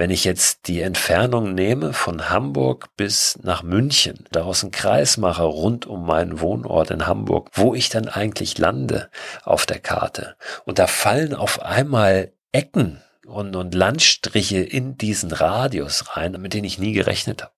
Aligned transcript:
Wenn 0.00 0.08
ich 0.08 0.24
jetzt 0.24 0.66
die 0.66 0.80
Entfernung 0.80 1.52
nehme 1.52 1.92
von 1.92 2.30
Hamburg 2.30 2.88
bis 2.96 3.38
nach 3.42 3.62
München, 3.62 4.24
daraus 4.32 4.62
einen 4.62 4.72
Kreis 4.72 5.18
mache 5.18 5.42
rund 5.42 5.84
um 5.84 6.06
meinen 6.06 6.40
Wohnort 6.40 6.90
in 6.90 7.06
Hamburg, 7.06 7.50
wo 7.52 7.74
ich 7.74 7.90
dann 7.90 8.08
eigentlich 8.08 8.56
lande 8.56 9.10
auf 9.44 9.66
der 9.66 9.78
Karte. 9.78 10.36
Und 10.64 10.78
da 10.78 10.86
fallen 10.86 11.34
auf 11.34 11.60
einmal 11.60 12.32
Ecken 12.50 13.02
und, 13.26 13.54
und 13.54 13.74
Landstriche 13.74 14.60
in 14.60 14.96
diesen 14.96 15.32
Radius 15.32 16.16
rein, 16.16 16.32
mit 16.40 16.54
denen 16.54 16.64
ich 16.64 16.78
nie 16.78 16.92
gerechnet 16.92 17.42
habe. 17.42 17.52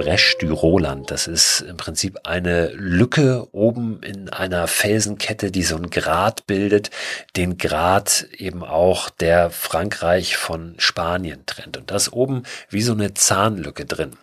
Bresch 0.00 0.38
du 0.38 0.54
Roland. 0.54 1.10
Das 1.10 1.26
ist 1.26 1.60
im 1.60 1.76
Prinzip 1.76 2.20
eine 2.24 2.68
Lücke 2.68 3.46
oben 3.52 4.02
in 4.02 4.30
einer 4.30 4.66
Felsenkette, 4.66 5.50
die 5.50 5.62
so 5.62 5.76
ein 5.76 5.90
Grat 5.90 6.46
bildet, 6.46 6.88
den 7.36 7.58
Grat 7.58 8.26
eben 8.32 8.64
auch 8.64 9.10
der 9.10 9.50
Frankreich 9.50 10.38
von 10.38 10.74
Spanien 10.78 11.44
trennt. 11.44 11.76
Und 11.76 11.90
das 11.90 12.14
oben 12.14 12.44
wie 12.70 12.80
so 12.80 12.94
eine 12.94 13.12
Zahnlücke 13.12 13.84
drin. 13.84 14.16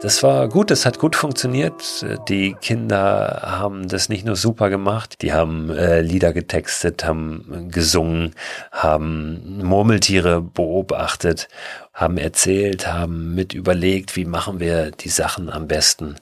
Das 0.00 0.22
war 0.22 0.48
gut, 0.48 0.70
das 0.70 0.84
hat 0.84 0.98
gut 0.98 1.16
funktioniert. 1.16 2.04
Die 2.28 2.54
Kinder 2.60 3.40
haben 3.42 3.88
das 3.88 4.10
nicht 4.10 4.26
nur 4.26 4.36
super 4.36 4.68
gemacht, 4.68 5.22
die 5.22 5.32
haben 5.32 5.70
äh, 5.70 6.02
Lieder 6.02 6.34
getextet, 6.34 7.04
haben 7.04 7.70
gesungen, 7.70 8.34
haben 8.70 9.62
Murmeltiere 9.62 10.42
beobachtet, 10.42 11.48
haben 11.94 12.18
erzählt, 12.18 12.86
haben 12.86 13.34
mit 13.34 13.54
überlegt, 13.54 14.16
wie 14.16 14.26
machen 14.26 14.60
wir 14.60 14.90
die 14.90 15.08
Sachen 15.08 15.48
am 15.48 15.68
besten 15.68 16.16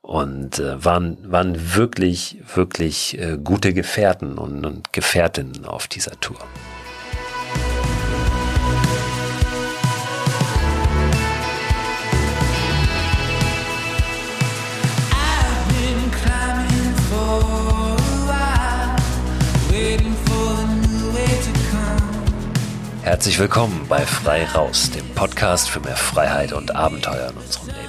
und 0.00 0.58
äh, 0.58 0.84
waren, 0.84 1.18
waren 1.30 1.76
wirklich, 1.76 2.38
wirklich 2.54 3.20
äh, 3.20 3.38
gute 3.42 3.72
Gefährten 3.72 4.38
und, 4.38 4.64
und 4.64 4.92
Gefährtinnen 4.92 5.64
auf 5.64 5.86
dieser 5.86 6.18
Tour. 6.18 6.38
Herzlich 23.08 23.38
willkommen 23.38 23.86
bei 23.88 24.04
Frei 24.04 24.44
Raus, 24.44 24.90
dem 24.90 25.08
Podcast 25.14 25.70
für 25.70 25.80
mehr 25.80 25.96
Freiheit 25.96 26.52
und 26.52 26.76
Abenteuer 26.76 27.30
in 27.30 27.38
unserem 27.38 27.68
Leben. 27.68 27.88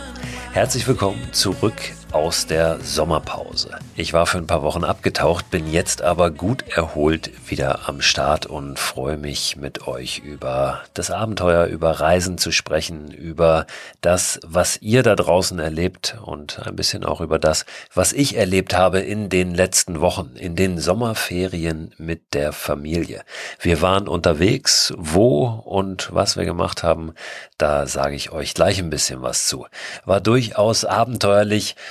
Herzlich 0.54 0.88
willkommen 0.88 1.34
zurück 1.34 1.76
aus 2.12 2.48
der 2.48 2.80
Sommerpause. 2.82 3.78
Ich 3.96 4.14
war 4.14 4.26
für 4.26 4.38
ein 4.38 4.48
paar 4.48 4.64
Wochen 4.64 4.84
abgetaucht, 4.84 5.52
bin 5.52 5.72
jetzt 5.72 6.02
aber 6.02 6.32
gut 6.32 6.64
erholt 6.70 7.32
wieder 7.50 7.88
am 7.88 8.02
Start 8.02 8.46
und 8.46 8.80
freue 8.80 9.18
mich 9.18 9.58
mit 9.58 9.88
euch 9.88 10.20
über 10.20 10.82
das 10.94 11.12
Abenteuer, 11.12 11.66
über 11.66 11.92
Reisen 11.92 12.38
zu 12.38 12.52
sprechen, 12.52 13.12
über 13.12 13.68
das, 14.02 14.40
was 14.46 14.82
ihr 14.82 15.04
da 15.04 15.16
draußen 15.16 15.60
erlebt 15.60 16.18
und 16.24 16.60
ein 16.66 16.76
bisschen 16.76 17.04
auch 17.04 17.22
über 17.22 17.38
das, 17.38 17.66
was 17.94 18.14
ich 18.14 18.38
erlebt 18.38 18.76
habe 18.76 19.00
in 19.00 19.30
den 19.30 19.54
letzten 19.54 20.02
Wochen, 20.02 20.32
in 20.36 20.56
den 20.56 20.80
Sommerferien 20.80 21.94
mit 21.98 22.34
der 22.34 22.54
Familie. 22.54 23.24
Wir 23.60 23.82
waren 23.82 24.08
unterwegs, 24.08 24.94
wo 24.98 25.46
und 25.48 26.10
was 26.14 26.38
wir 26.38 26.46
gemacht 26.46 26.84
haben, 26.84 27.14
da 27.58 27.88
sage 27.88 28.16
ich 28.16 28.32
euch 28.32 28.54
gleich 28.54 28.80
ein 28.80 28.90
bisschen 28.90 29.22
was 29.22 29.48
zu. 29.48 29.68
War 30.06 30.22
durchaus 30.22 30.86
abenteuerlich, 30.86 31.76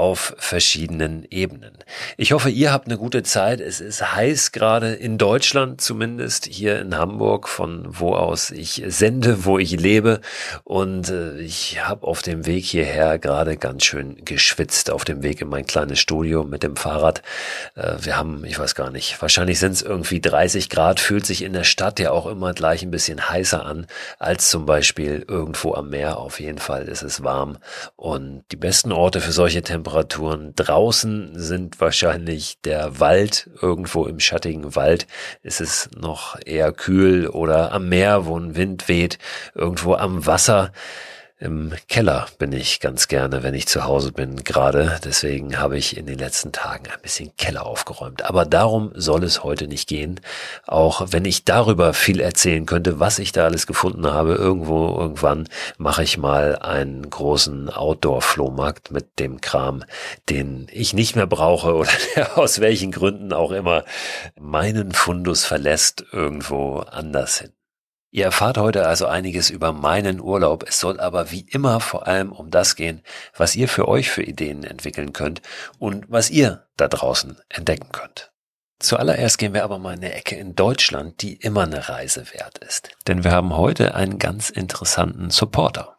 auf 0.00 0.34
verschiedenen 0.38 1.26
Ebenen. 1.30 1.72
Ich 2.16 2.32
hoffe, 2.32 2.48
ihr 2.48 2.72
habt 2.72 2.86
eine 2.86 2.96
gute 2.96 3.22
Zeit. 3.22 3.60
Es 3.60 3.80
ist 3.80 4.14
heiß 4.14 4.50
gerade 4.50 4.94
in 4.94 5.18
Deutschland, 5.18 5.82
zumindest 5.82 6.46
hier 6.46 6.80
in 6.80 6.96
Hamburg, 6.96 7.46
von 7.46 7.84
wo 7.86 8.14
aus 8.14 8.50
ich 8.50 8.82
sende, 8.86 9.44
wo 9.44 9.58
ich 9.58 9.72
lebe. 9.72 10.22
Und 10.64 11.10
äh, 11.10 11.36
ich 11.40 11.86
habe 11.86 12.06
auf 12.06 12.22
dem 12.22 12.46
Weg 12.46 12.64
hierher 12.64 13.18
gerade 13.18 13.58
ganz 13.58 13.84
schön 13.84 14.24
geschwitzt, 14.24 14.90
auf 14.90 15.04
dem 15.04 15.22
Weg 15.22 15.42
in 15.42 15.50
mein 15.50 15.66
kleines 15.66 15.98
Studio 15.98 16.44
mit 16.44 16.62
dem 16.62 16.76
Fahrrad. 16.76 17.20
Äh, 17.74 17.96
wir 18.00 18.16
haben, 18.16 18.42
ich 18.46 18.58
weiß 18.58 18.74
gar 18.74 18.90
nicht, 18.90 19.20
wahrscheinlich 19.20 19.58
sind 19.58 19.72
es 19.72 19.82
irgendwie 19.82 20.22
30 20.22 20.70
Grad, 20.70 20.98
fühlt 20.98 21.26
sich 21.26 21.42
in 21.42 21.52
der 21.52 21.64
Stadt 21.64 22.00
ja 22.00 22.10
auch 22.10 22.26
immer 22.26 22.54
gleich 22.54 22.82
ein 22.82 22.90
bisschen 22.90 23.28
heißer 23.28 23.66
an, 23.66 23.86
als 24.18 24.48
zum 24.48 24.64
Beispiel 24.64 25.26
irgendwo 25.28 25.74
am 25.74 25.90
Meer. 25.90 26.16
Auf 26.16 26.40
jeden 26.40 26.58
Fall 26.58 26.88
ist 26.88 27.02
es 27.02 27.22
warm. 27.22 27.58
Und 27.96 28.44
die 28.50 28.56
besten 28.56 28.92
Orte 28.92 29.20
für 29.20 29.32
solche 29.32 29.60
Temperaturen 29.60 29.89
draußen 30.54 31.32
sind 31.34 31.80
wahrscheinlich 31.80 32.60
der 32.62 33.00
Wald. 33.00 33.50
Irgendwo 33.60 34.06
im 34.06 34.20
schattigen 34.20 34.74
Wald 34.76 35.06
ist 35.42 35.60
es 35.60 35.90
noch 35.96 36.38
eher 36.44 36.72
kühl 36.72 37.28
oder 37.28 37.72
am 37.72 37.88
Meer, 37.88 38.26
wo 38.26 38.38
ein 38.38 38.56
Wind 38.56 38.88
weht. 38.88 39.18
Irgendwo 39.54 39.94
am 39.94 40.26
Wasser 40.26 40.72
im 41.40 41.72
Keller 41.88 42.26
bin 42.38 42.52
ich 42.52 42.80
ganz 42.80 43.08
gerne, 43.08 43.42
wenn 43.42 43.54
ich 43.54 43.66
zu 43.66 43.84
Hause 43.84 44.12
bin, 44.12 44.44
gerade. 44.44 45.00
Deswegen 45.04 45.58
habe 45.58 45.78
ich 45.78 45.96
in 45.96 46.04
den 46.04 46.18
letzten 46.18 46.52
Tagen 46.52 46.84
ein 46.92 47.00
bisschen 47.00 47.34
Keller 47.38 47.64
aufgeräumt. 47.64 48.26
Aber 48.26 48.44
darum 48.44 48.92
soll 48.94 49.24
es 49.24 49.42
heute 49.42 49.66
nicht 49.66 49.88
gehen. 49.88 50.20
Auch 50.66 51.06
wenn 51.12 51.24
ich 51.24 51.46
darüber 51.46 51.94
viel 51.94 52.20
erzählen 52.20 52.66
könnte, 52.66 53.00
was 53.00 53.18
ich 53.18 53.32
da 53.32 53.46
alles 53.46 53.66
gefunden 53.66 54.06
habe. 54.06 54.34
Irgendwo, 54.34 54.88
irgendwann 54.98 55.48
mache 55.78 56.02
ich 56.02 56.18
mal 56.18 56.56
einen 56.56 57.08
großen 57.08 57.70
Outdoor-Flohmarkt 57.70 58.90
mit 58.90 59.18
dem 59.18 59.40
Kram, 59.40 59.82
den 60.28 60.66
ich 60.70 60.92
nicht 60.92 61.16
mehr 61.16 61.26
brauche 61.26 61.74
oder 61.74 61.90
der 62.16 62.36
aus 62.36 62.60
welchen 62.60 62.92
Gründen 62.92 63.32
auch 63.32 63.52
immer 63.52 63.84
meinen 64.38 64.92
Fundus 64.92 65.46
verlässt 65.46 66.04
irgendwo 66.12 66.80
anders 66.80 67.38
hin. 67.38 67.52
Ihr 68.12 68.24
erfahrt 68.24 68.58
heute 68.58 68.88
also 68.88 69.06
einiges 69.06 69.50
über 69.50 69.72
meinen 69.72 70.20
Urlaub. 70.20 70.64
Es 70.68 70.80
soll 70.80 70.98
aber 70.98 71.30
wie 71.30 71.46
immer 71.48 71.78
vor 71.78 72.08
allem 72.08 72.32
um 72.32 72.50
das 72.50 72.74
gehen, 72.74 73.02
was 73.36 73.54
ihr 73.54 73.68
für 73.68 73.86
euch 73.86 74.10
für 74.10 74.24
Ideen 74.24 74.64
entwickeln 74.64 75.12
könnt 75.12 75.42
und 75.78 76.06
was 76.08 76.28
ihr 76.28 76.66
da 76.76 76.88
draußen 76.88 77.40
entdecken 77.48 77.92
könnt. 77.92 78.32
Zuallererst 78.80 79.38
gehen 79.38 79.54
wir 79.54 79.62
aber 79.62 79.78
mal 79.78 79.92
in 79.92 80.00
eine 80.00 80.14
Ecke 80.14 80.34
in 80.34 80.56
Deutschland, 80.56 81.22
die 81.22 81.34
immer 81.34 81.62
eine 81.62 81.88
Reise 81.88 82.24
wert 82.32 82.58
ist. 82.58 82.88
Denn 83.06 83.22
wir 83.22 83.30
haben 83.30 83.56
heute 83.56 83.94
einen 83.94 84.18
ganz 84.18 84.50
interessanten 84.50 85.30
Supporter. 85.30 85.98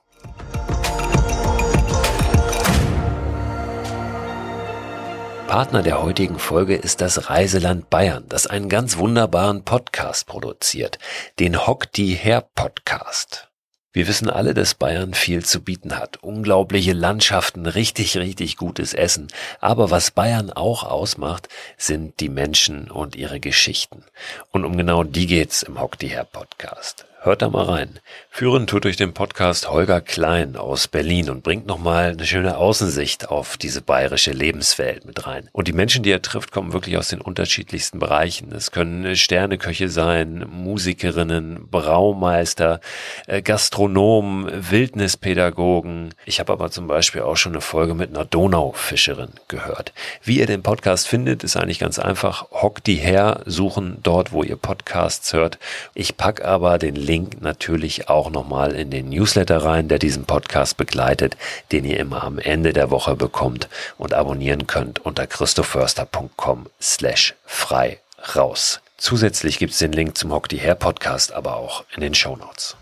Partner 5.52 5.84
der 5.84 6.02
heutigen 6.02 6.40
Folge 6.40 6.78
ist 6.78 7.02
das 7.02 7.30
Reiseland 7.30 7.90
Bayern, 7.90 8.24
das 8.30 8.48
einen 8.48 8.70
ganz 8.70 8.96
wunderbaren 8.96 9.66
Podcast 9.66 10.26
produziert, 10.26 10.98
den 11.40 11.68
Hock 11.68 11.92
die 11.92 12.14
Her 12.14 12.48
Podcast. 12.56 13.50
Wir 13.92 14.08
wissen 14.08 14.30
alle, 14.30 14.54
dass 14.54 14.76
Bayern 14.76 15.14
viel 15.14 15.44
zu 15.44 15.62
bieten 15.62 15.98
hat. 15.98 16.24
Unglaubliche 16.24 16.94
Landschaften, 16.94 17.66
richtig, 17.66 18.16
richtig 18.16 18.56
gutes 18.56 18.94
Essen. 18.94 19.28
Aber 19.60 19.92
was 19.92 20.12
Bayern 20.12 20.52
auch 20.52 20.84
ausmacht, 20.84 21.50
sind 21.76 22.22
die 22.22 22.30
Menschen 22.30 22.90
und 22.90 23.18
ihre 23.18 23.42
Geschichten. 23.42 24.06
Und 24.52 24.64
um 24.64 24.78
genau 24.78 25.04
die 25.04 25.28
geht's 25.28 25.64
im 25.64 25.82
Hock 25.82 26.00
die 26.00 26.08
Her 26.08 26.24
Podcast. 26.24 27.06
Hört 27.24 27.44
da 27.44 27.52
mal 27.52 27.66
rein. 27.66 28.00
Führen 28.32 28.66
tut 28.66 28.84
durch 28.84 28.98
den 28.98 29.14
Podcast 29.14 29.70
Holger 29.70 30.02
Klein 30.02 30.56
aus 30.56 30.88
Berlin 30.88 31.30
und 31.30 31.44
bringt 31.44 31.68
nochmal 31.68 32.14
eine 32.14 32.26
schöne 32.26 32.58
Außensicht 32.58 33.30
auf 33.30 33.58
diese 33.58 33.84
bayerische 33.84 34.32
Lebenswelt 34.32 35.06
mit 35.06 35.28
rein. 35.28 35.48
Und 35.52 35.68
die 35.68 35.74
Menschen, 35.74 36.02
die 36.02 36.10
er 36.10 36.24
trifft, 36.24 36.52
kommen 36.52 36.74
wirklich 36.74 36.98
aus 36.98 37.10
den 37.10 37.22
unterschiedlichsten 37.22 38.00
Bereichen. 38.00 38.52
Es 38.52 38.72
können 38.72 39.16
Sterneköche 39.16 39.88
sein, 39.88 40.48
Musikerinnen, 40.50 41.68
Braumeister, 41.70 42.82
äh, 43.28 43.44
Gastronomen, 43.44 44.72
Wildnispädagogen. 44.72 46.16
Ich 46.26 46.40
habe 46.40 46.52
aber 46.52 46.72
zum 46.72 46.88
Beispiel 46.88 47.22
auch 47.22 47.38
schon 47.38 47.52
eine 47.52 47.62
Folge 47.62 47.94
mit 47.94 48.10
einer 48.10 48.26
Donaufischerin 48.26 49.34
gehört. 49.48 49.94
Wie 50.24 50.40
ihr 50.40 50.48
den 50.48 50.64
Podcast 50.64 51.08
findet, 51.08 51.44
ist 51.44 51.56
eigentlich 51.56 51.78
ganz 51.78 52.00
einfach. 52.00 52.50
Hock 52.50 52.84
die 52.84 52.96
her, 52.96 53.42
suchen 53.46 54.00
dort, 54.02 54.32
wo 54.32 54.42
ihr 54.42 54.56
Podcasts 54.56 55.34
hört. 55.34 55.60
Ich 55.94 56.18
pack 56.18 56.44
aber 56.44 56.80
den 56.80 56.96
Link 56.96 57.11
natürlich 57.40 58.10
auch 58.10 58.30
nochmal 58.30 58.74
in 58.74 58.90
den 58.90 59.10
Newsletter 59.10 59.64
rein, 59.64 59.88
der 59.88 60.00
diesen 60.00 60.26
Podcast 60.26 60.78
begleitet, 60.78 61.36
den 61.72 61.84
ihr 61.86 62.00
immer 62.00 62.24
am 62.24 62.40
Ende 62.40 62.74
der 62.74 62.90
Woche 62.90 63.16
bekommt 63.16 63.68
und 63.98 64.14
abonnieren 64.14 64.68
könnt 64.68 65.00
unter 65.00 65.28
christoförster.com 65.28 66.68
slash 66.82 67.36
frei 67.46 68.00
raus. 68.36 68.80
Zusätzlich 68.98 69.60
gibt 69.60 69.74
es 69.74 69.80
den 69.80 69.92
Link 69.92 70.18
zum 70.18 70.32
Hock 70.32 70.48
die 70.48 70.60
Hair 70.60 70.76
Podcast 70.76 71.34
aber 71.34 71.58
auch 71.58 71.84
in 71.96 72.02
den 72.02 72.14
Show 72.14 72.36
Notes. 72.36 72.78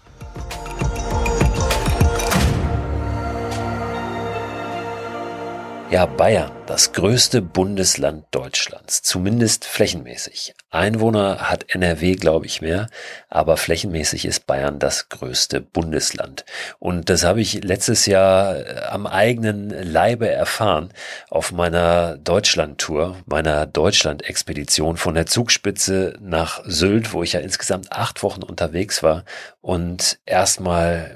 Ja, 5.92 6.06
Bayern, 6.06 6.52
das 6.68 6.94
größte 6.94 7.42
Bundesland 7.42 8.26
Deutschlands, 8.30 9.02
zumindest 9.02 9.66
flächenmäßig. 9.66 10.54
Einwohner 10.70 11.50
hat 11.50 11.74
NRW, 11.74 12.14
glaube 12.14 12.46
ich, 12.46 12.62
mehr, 12.62 12.90
aber 13.28 13.58
flächenmäßig 13.58 14.26
ist 14.26 14.46
Bayern 14.46 14.78
das 14.78 15.10
größte 15.10 15.62
Bundesland. 15.62 16.46
Und 16.78 17.10
das 17.10 17.24
habe 17.24 17.42
ich 17.42 17.64
letztes 17.64 18.06
Jahr 18.06 18.56
äh, 18.56 18.82
am 18.88 19.08
eigenen 19.08 19.72
Leibe 19.72 20.30
erfahren 20.30 20.94
auf 21.32 21.52
meiner 21.52 22.18
Deutschlandtour, 22.18 23.18
meiner 23.26 23.66
Deutschland-Expedition 23.66 24.96
von 24.96 25.16
der 25.16 25.26
Zugspitze 25.26 26.20
nach 26.22 26.62
Sylt, 26.66 27.14
wo 27.14 27.24
ich 27.24 27.34
ja 27.34 27.40
insgesamt 27.40 27.92
acht 27.92 28.22
Wochen 28.22 28.44
unterwegs 28.44 29.02
war 29.02 29.26
und 29.60 30.20
erstmal 30.28 31.16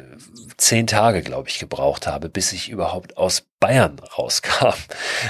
zehn 0.58 0.88
Tage, 0.88 1.22
glaube 1.22 1.50
ich, 1.50 1.60
gebraucht 1.60 2.08
habe, 2.08 2.30
bis 2.30 2.54
ich 2.54 2.70
überhaupt 2.70 3.18
aus 3.18 3.46
Bayern 3.64 3.96
rauskam. 4.18 4.74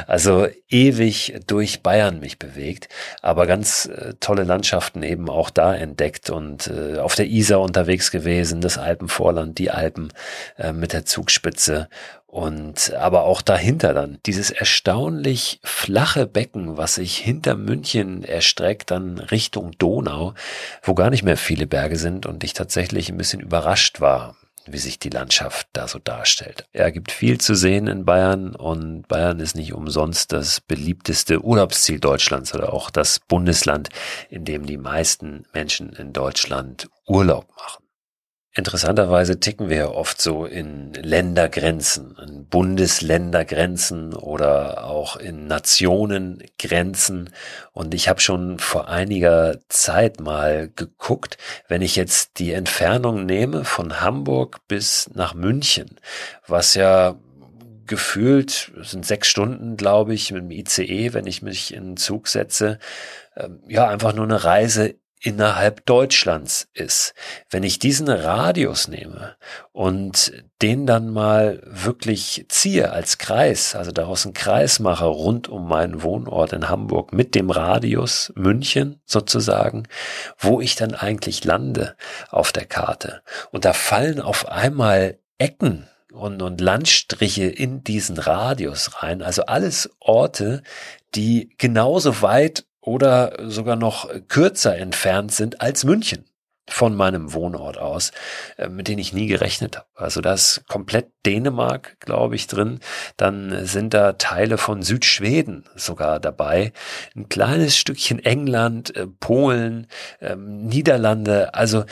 Also 0.07 0.47
ewig 0.67 1.35
durch 1.45 1.83
Bayern 1.83 2.19
mich 2.19 2.39
bewegt, 2.39 2.89
aber 3.21 3.45
ganz 3.45 3.85
äh, 3.85 4.15
tolle 4.19 4.43
Landschaften 4.43 5.03
eben 5.03 5.29
auch 5.29 5.51
da 5.51 5.75
entdeckt 5.75 6.31
und 6.31 6.65
äh, 6.65 6.97
auf 6.97 7.13
der 7.13 7.27
Isar 7.27 7.61
unterwegs 7.61 8.09
gewesen, 8.09 8.59
das 8.59 8.79
Alpenvorland, 8.79 9.59
die 9.59 9.69
Alpen 9.69 10.11
äh, 10.57 10.73
mit 10.73 10.93
der 10.93 11.05
Zugspitze 11.05 11.89
und 12.25 12.91
aber 12.95 13.25
auch 13.25 13.43
dahinter 13.43 13.93
dann 13.93 14.17
dieses 14.25 14.49
erstaunlich 14.49 15.59
flache 15.63 16.25
Becken, 16.25 16.75
was 16.75 16.95
sich 16.95 17.15
hinter 17.17 17.53
München 17.53 18.23
erstreckt, 18.23 18.89
dann 18.89 19.19
Richtung 19.19 19.73
Donau, 19.77 20.33
wo 20.81 20.95
gar 20.95 21.11
nicht 21.11 21.21
mehr 21.21 21.37
viele 21.37 21.67
Berge 21.67 21.97
sind 21.97 22.25
und 22.25 22.43
ich 22.43 22.53
tatsächlich 22.53 23.09
ein 23.09 23.17
bisschen 23.17 23.41
überrascht 23.41 24.01
war 24.01 24.35
wie 24.67 24.77
sich 24.77 24.99
die 24.99 25.09
Landschaft 25.09 25.67
da 25.73 25.87
so 25.87 25.99
darstellt. 25.99 26.65
Er 26.71 26.91
gibt 26.91 27.11
viel 27.11 27.39
zu 27.39 27.55
sehen 27.55 27.87
in 27.87 28.05
Bayern 28.05 28.55
und 28.55 29.07
Bayern 29.07 29.39
ist 29.39 29.55
nicht 29.55 29.73
umsonst 29.73 30.31
das 30.31 30.61
beliebteste 30.61 31.43
Urlaubsziel 31.43 31.99
Deutschlands 31.99 32.53
oder 32.53 32.73
auch 32.73 32.89
das 32.89 33.19
Bundesland, 33.19 33.89
in 34.29 34.45
dem 34.45 34.65
die 34.65 34.77
meisten 34.77 35.45
Menschen 35.53 35.93
in 35.93 36.13
Deutschland 36.13 36.89
Urlaub 37.07 37.47
machen. 37.55 37.82
Interessanterweise 38.55 39.39
ticken 39.39 39.67
wir 39.69 39.77
ja 39.77 39.87
oft 39.87 40.21
so 40.21 40.45
in 40.45 40.93
Ländergrenzen, 40.93 42.15
in 42.23 42.45
Bundesländergrenzen 42.45 44.13
oder 44.13 44.83
auch 44.85 45.15
in 45.15 45.47
Nationengrenzen. 45.47 47.31
Und 47.71 47.95
ich 47.95 48.09
habe 48.09 48.21
schon 48.21 48.59
vor 48.59 48.89
einiger 48.89 49.57
Zeit 49.69 50.19
mal 50.19 50.69
geguckt, 50.75 51.39
wenn 51.67 51.81
ich 51.81 51.95
jetzt 51.95 52.37
die 52.37 52.53
Entfernung 52.53 53.25
nehme 53.25 53.65
von 53.65 54.01
Hamburg 54.01 54.59
bis 54.67 55.09
nach 55.15 55.33
München, 55.33 55.99
was 56.45 56.75
ja 56.75 57.15
gefühlt 57.87 58.71
sind 58.83 59.03
sechs 59.03 59.29
Stunden, 59.29 59.77
glaube 59.77 60.13
ich, 60.13 60.31
mit 60.31 60.43
dem 60.43 60.51
ICE, 60.51 61.13
wenn 61.13 61.25
ich 61.25 61.41
mich 61.41 61.73
in 61.73 61.91
den 61.91 61.97
Zug 61.97 62.27
setze. 62.27 62.77
Ähm, 63.35 63.63
ja, 63.67 63.87
einfach 63.87 64.13
nur 64.13 64.25
eine 64.25 64.43
Reise 64.43 64.93
innerhalb 65.23 65.85
Deutschlands 65.85 66.67
ist. 66.73 67.13
Wenn 67.49 67.63
ich 67.63 67.79
diesen 67.79 68.09
Radius 68.09 68.89
nehme 68.89 69.37
und 69.71 70.33
den 70.61 70.85
dann 70.85 71.09
mal 71.09 71.61
wirklich 71.65 72.45
ziehe 72.49 72.91
als 72.91 73.17
Kreis, 73.17 73.73
also 73.73 73.91
daraus 73.91 74.25
einen 74.25 74.33
Kreis 74.33 74.79
mache 74.79 75.05
rund 75.05 75.47
um 75.47 75.67
meinen 75.67 76.03
Wohnort 76.03 76.51
in 76.51 76.69
Hamburg 76.69 77.13
mit 77.13 77.35
dem 77.35 77.49
Radius 77.49 78.33
München 78.35 78.99
sozusagen, 79.05 79.87
wo 80.37 80.59
ich 80.59 80.75
dann 80.75 80.93
eigentlich 80.93 81.45
lande 81.45 81.95
auf 82.29 82.51
der 82.51 82.65
Karte. 82.65 83.23
Und 83.51 83.63
da 83.63 83.71
fallen 83.71 84.19
auf 84.19 84.49
einmal 84.49 85.19
Ecken 85.37 85.87
und, 86.11 86.41
und 86.41 86.59
Landstriche 86.59 87.45
in 87.45 87.83
diesen 87.83 88.17
Radius 88.17 89.01
rein. 89.01 89.21
Also 89.21 89.45
alles 89.45 89.89
Orte, 89.99 90.63
die 91.15 91.55
genauso 91.57 92.21
weit 92.21 92.65
oder 92.83 93.37
sogar 93.49 93.75
noch 93.75 94.09
kürzer 94.27 94.77
entfernt 94.77 95.31
sind 95.31 95.61
als 95.61 95.83
München 95.83 96.25
von 96.69 96.95
meinem 96.95 97.33
Wohnort 97.33 97.77
aus, 97.77 98.11
äh, 98.57 98.69
mit 98.69 98.87
denen 98.87 98.99
ich 98.99 99.13
nie 99.13 99.27
gerechnet 99.27 99.77
habe. 99.77 99.87
Also 99.95 100.21
da 100.21 100.33
ist 100.33 100.63
komplett 100.67 101.07
Dänemark, 101.25 101.97
glaube 101.99 102.35
ich, 102.35 102.47
drin. 102.47 102.79
Dann 103.17 103.65
sind 103.65 103.93
da 103.93 104.13
Teile 104.13 104.57
von 104.57 104.81
Südschweden 104.81 105.65
sogar 105.75 106.19
dabei. 106.19 106.71
Ein 107.15 107.27
kleines 107.27 107.75
Stückchen 107.75 108.23
England, 108.23 108.95
äh, 108.95 109.07
Polen, 109.07 109.87
ähm, 110.21 110.65
Niederlande. 110.67 111.53
Also 111.53 111.83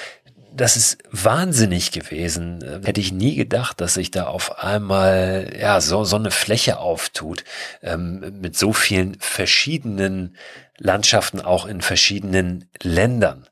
das 0.53 0.75
ist 0.75 0.97
wahnsinnig 1.11 1.91
gewesen. 1.91 2.61
Äh, 2.61 2.85
hätte 2.85 3.01
ich 3.01 3.11
nie 3.11 3.35
gedacht, 3.35 3.81
dass 3.81 3.95
sich 3.95 4.11
da 4.11 4.27
auf 4.27 4.63
einmal 4.63 5.53
ja 5.59 5.81
so 5.81 6.03
so 6.03 6.15
eine 6.15 6.31
Fläche 6.31 6.79
auftut 6.79 7.43
ähm, 7.81 8.39
mit 8.41 8.57
so 8.57 8.73
vielen 8.73 9.15
verschiedenen 9.19 10.35
Landschaften 10.83 11.41
auch 11.41 11.67
in 11.67 11.81
verschiedenen 11.81 12.69
Ländern. 12.81 13.47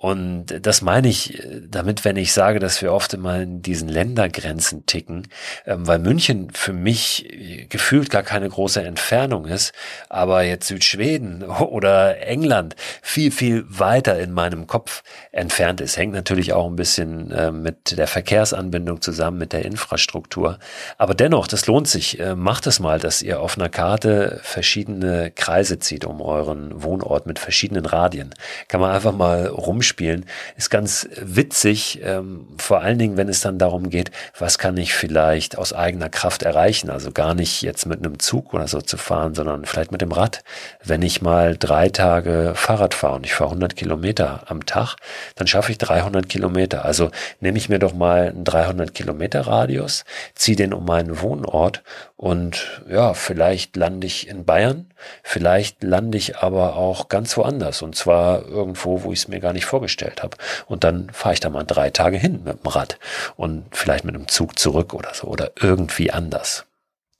Und 0.00 0.64
das 0.64 0.80
meine 0.80 1.08
ich 1.08 1.40
äh, 1.44 1.60
damit, 1.68 2.04
wenn 2.04 2.14
ich 2.14 2.32
sage, 2.32 2.60
dass 2.60 2.80
wir 2.82 2.92
oft 2.92 3.14
immer 3.14 3.40
in 3.40 3.62
diesen 3.62 3.88
Ländergrenzen 3.88 4.86
ticken, 4.86 5.26
ähm, 5.66 5.88
weil 5.88 5.98
München 5.98 6.52
für 6.52 6.72
mich 6.72 7.26
äh, 7.28 7.66
gefühlt 7.68 8.08
gar 8.08 8.22
keine 8.22 8.48
große 8.48 8.80
Entfernung 8.80 9.46
ist, 9.46 9.72
aber 10.08 10.42
jetzt 10.42 10.68
Südschweden 10.68 11.42
oder 11.48 12.24
England 12.24 12.76
viel, 13.02 13.32
viel 13.32 13.64
weiter 13.68 14.20
in 14.20 14.30
meinem 14.30 14.68
Kopf 14.68 15.02
entfernt 15.32 15.80
ist. 15.80 15.96
Hängt 15.96 16.12
natürlich 16.12 16.52
auch 16.52 16.68
ein 16.68 16.76
bisschen 16.76 17.32
äh, 17.32 17.50
mit 17.50 17.98
der 17.98 18.06
Verkehrsanbindung 18.06 19.00
zusammen, 19.00 19.38
mit 19.38 19.52
der 19.52 19.64
Infrastruktur. 19.64 20.60
Aber 20.96 21.14
dennoch, 21.14 21.48
das 21.48 21.66
lohnt 21.66 21.88
sich. 21.88 22.22
Macht 22.36 22.68
es 22.68 22.78
mal, 22.78 23.00
dass 23.00 23.20
ihr 23.20 23.40
auf 23.40 23.58
einer 23.58 23.68
Karte 23.68 24.38
verschiedene 24.42 25.32
Kreise 25.32 25.80
zieht 25.80 26.04
um 26.04 26.20
euren 26.20 26.84
Wohnort 26.84 27.26
mit 27.26 27.40
verschiedenen 27.40 27.86
Radien. 27.86 28.32
Kann 28.68 28.80
man 28.80 28.92
einfach 28.94 29.12
mal 29.12 29.46
rumschauen 29.46 29.87
spielen, 29.88 30.26
ist 30.56 30.70
ganz 30.70 31.08
witzig, 31.20 32.00
ähm, 32.04 32.46
vor 32.58 32.80
allen 32.80 32.98
Dingen, 32.98 33.16
wenn 33.16 33.28
es 33.28 33.40
dann 33.40 33.58
darum 33.58 33.90
geht, 33.90 34.10
was 34.38 34.58
kann 34.58 34.76
ich 34.76 34.94
vielleicht 34.94 35.58
aus 35.58 35.72
eigener 35.72 36.08
Kraft 36.08 36.42
erreichen, 36.42 36.90
also 36.90 37.10
gar 37.10 37.34
nicht 37.34 37.62
jetzt 37.62 37.86
mit 37.86 37.98
einem 37.98 38.18
Zug 38.18 38.54
oder 38.54 38.68
so 38.68 38.80
zu 38.80 38.96
fahren, 38.96 39.34
sondern 39.34 39.64
vielleicht 39.64 39.92
mit 39.92 40.02
dem 40.02 40.12
Rad. 40.12 40.42
Wenn 40.84 41.02
ich 41.02 41.22
mal 41.22 41.56
drei 41.56 41.88
Tage 41.88 42.52
Fahrrad 42.54 42.94
fahre 42.94 43.16
und 43.16 43.26
ich 43.26 43.34
fahre 43.34 43.50
100 43.50 43.76
Kilometer 43.76 44.42
am 44.46 44.66
Tag, 44.66 44.96
dann 45.34 45.46
schaffe 45.46 45.72
ich 45.72 45.78
300 45.78 46.28
Kilometer. 46.28 46.84
Also 46.84 47.10
nehme 47.40 47.58
ich 47.58 47.68
mir 47.68 47.78
doch 47.78 47.94
mal 47.94 48.28
einen 48.28 48.44
300 48.44 48.94
Kilometer 48.94 49.40
Radius, 49.42 50.04
ziehe 50.34 50.56
den 50.56 50.74
um 50.74 50.84
meinen 50.84 51.20
Wohnort 51.20 51.82
und 52.16 52.82
ja, 52.88 53.14
vielleicht 53.14 53.76
lande 53.76 54.06
ich 54.06 54.28
in 54.28 54.44
Bayern, 54.44 54.86
vielleicht 55.22 55.82
lande 55.82 56.18
ich 56.18 56.38
aber 56.38 56.76
auch 56.76 57.08
ganz 57.08 57.36
woanders 57.36 57.82
und 57.82 57.94
zwar 57.94 58.44
irgendwo, 58.46 59.04
wo 59.04 59.12
ich 59.12 59.20
es 59.20 59.28
mir 59.28 59.40
gar 59.40 59.52
nicht 59.52 59.64
vorstelle 59.64 59.77
vorgestellt 59.78 60.22
habe. 60.24 60.36
Und 60.66 60.82
dann 60.82 61.08
fahre 61.12 61.34
ich 61.34 61.40
da 61.40 61.50
mal 61.50 61.62
drei 61.62 61.90
Tage 61.90 62.18
hin 62.18 62.42
mit 62.44 62.64
dem 62.64 62.68
Rad 62.68 62.98
und 63.36 63.64
vielleicht 63.70 64.04
mit 64.04 64.14
einem 64.14 64.26
Zug 64.26 64.58
zurück 64.58 64.92
oder 64.92 65.14
so 65.14 65.28
oder 65.28 65.52
irgendwie 65.60 66.10
anders. 66.10 66.64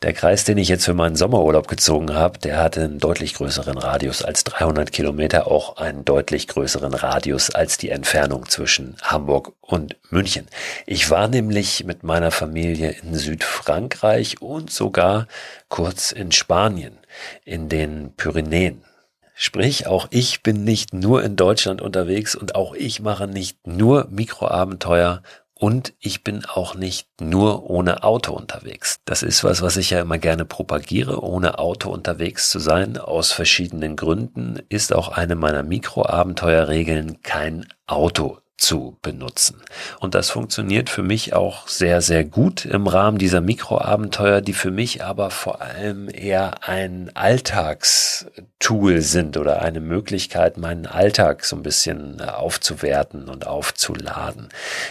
Der 0.03 0.13
Kreis, 0.13 0.45
den 0.45 0.59
ich 0.59 0.69
jetzt 0.69 0.85
für 0.85 0.95
meinen 0.95 1.17
Sommerurlaub 1.17 1.67
gezogen 1.67 2.15
habe, 2.15 2.39
der 2.39 2.59
hatte 2.59 2.83
einen 2.83 3.01
deutlich 3.01 3.35
größeren 3.35 3.77
Radius 3.79 4.23
als 4.23 4.45
300 4.45 4.93
Kilometer, 4.93 5.49
auch 5.49 5.77
einen 5.77 6.05
deutlich 6.05 6.47
größeren 6.47 6.95
Radius 6.95 7.51
als 7.51 7.79
die 7.79 7.91
Entfernung 7.91 8.49
zwischen 8.49 8.97
Hamburg 9.03 9.55
und 9.61 9.97
München. 10.11 10.47
Ich 10.87 11.11
war 11.11 11.27
nämlich 11.27 11.85
mit 11.85 12.05
meiner 12.05 12.31
Familie 12.31 12.95
in 13.03 13.15
Südfrankreich 13.15 14.41
und 14.41 14.71
sogar 14.71 15.27
kurz 15.69 16.13
in 16.13 16.31
Spanien, 16.31 16.99
in 17.45 17.69
den 17.69 18.13
Pyrenäen. 18.17 18.85
Sprich, 19.41 19.87
auch 19.87 20.09
ich 20.11 20.43
bin 20.43 20.65
nicht 20.65 20.93
nur 20.93 21.23
in 21.23 21.37
Deutschland 21.37 21.81
unterwegs 21.81 22.35
und 22.35 22.57
auch 22.57 22.75
ich 22.75 22.99
mache 22.99 23.29
nicht 23.29 23.69
nur 23.69 24.09
Mikroabenteuer 24.11 25.23
und 25.55 25.95
ich 26.01 26.25
bin 26.25 26.45
auch 26.45 26.75
nicht 26.75 27.07
nur 27.21 27.71
ohne 27.71 28.03
Auto 28.03 28.33
unterwegs. 28.33 28.99
Das 29.05 29.23
ist 29.23 29.45
was, 29.45 29.63
was 29.63 29.77
ich 29.77 29.91
ja 29.91 30.01
immer 30.01 30.19
gerne 30.19 30.45
propagiere, 30.45 31.23
ohne 31.23 31.61
Auto 31.61 31.89
unterwegs 31.89 32.51
zu 32.51 32.59
sein. 32.59 32.99
Aus 32.99 33.31
verschiedenen 33.31 33.95
Gründen 33.95 34.59
ist 34.71 34.93
auch 34.93 35.11
eine 35.11 35.37
meiner 35.37 35.63
Mikroabenteuerregeln 35.63 37.23
kein 37.23 37.65
Auto 37.87 38.39
zu 38.59 38.99
benutzen. 39.03 39.63
Und 40.01 40.15
das 40.15 40.31
funktioniert 40.31 40.91
für 40.91 41.03
mich 41.03 41.33
auch 41.33 41.69
sehr, 41.69 42.03
sehr 42.03 42.25
gut 42.25 42.65
im 42.65 42.89
Rahmen 42.89 43.17
dieser 43.17 43.41
Mikroabenteuer, 43.41 44.41
die 44.41 44.53
für 44.53 44.73
mich 44.73 45.05
aber 45.05 45.31
vor 45.31 45.63
allem 45.63 46.09
eher 46.13 46.69
ein 46.69 47.11
Alltagstool 47.15 49.01
sind 49.01 49.37
oder 49.37 49.63
eine 49.63 49.81
Möglichkeit, 49.81 50.59
meinen 50.59 50.87
Alltag 50.87 51.45
so 51.45 51.55
ein 51.55 51.63
bisschen 51.63 52.21
aufzuwerten 52.21 53.29
und 53.29 53.47
aufzuladen. 53.47 54.49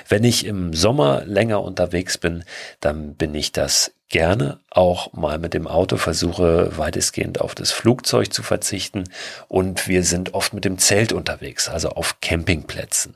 Wenn 0.07 0.24
ich 0.24 0.45
im 0.45 0.74
Sommer 0.74 1.24
länger 1.25 1.62
unterwegs 1.62 2.17
bin, 2.17 2.45
dann 2.79 3.15
bin 3.15 3.36
ich 3.36 3.51
das 3.51 3.91
gerne 4.09 4.59
auch 4.69 5.13
mal 5.13 5.37
mit 5.37 5.53
dem 5.53 5.67
Auto, 5.67 5.97
versuche 5.97 6.77
weitestgehend 6.77 7.41
auf 7.41 7.55
das 7.55 7.71
Flugzeug 7.71 8.31
zu 8.31 8.43
verzichten 8.43 9.05
und 9.47 9.87
wir 9.87 10.03
sind 10.03 10.33
oft 10.33 10.53
mit 10.53 10.65
dem 10.65 10.77
Zelt 10.77 11.11
unterwegs, 11.11 11.67
also 11.67 11.89
auf 11.89 12.21
Campingplätzen. 12.21 13.15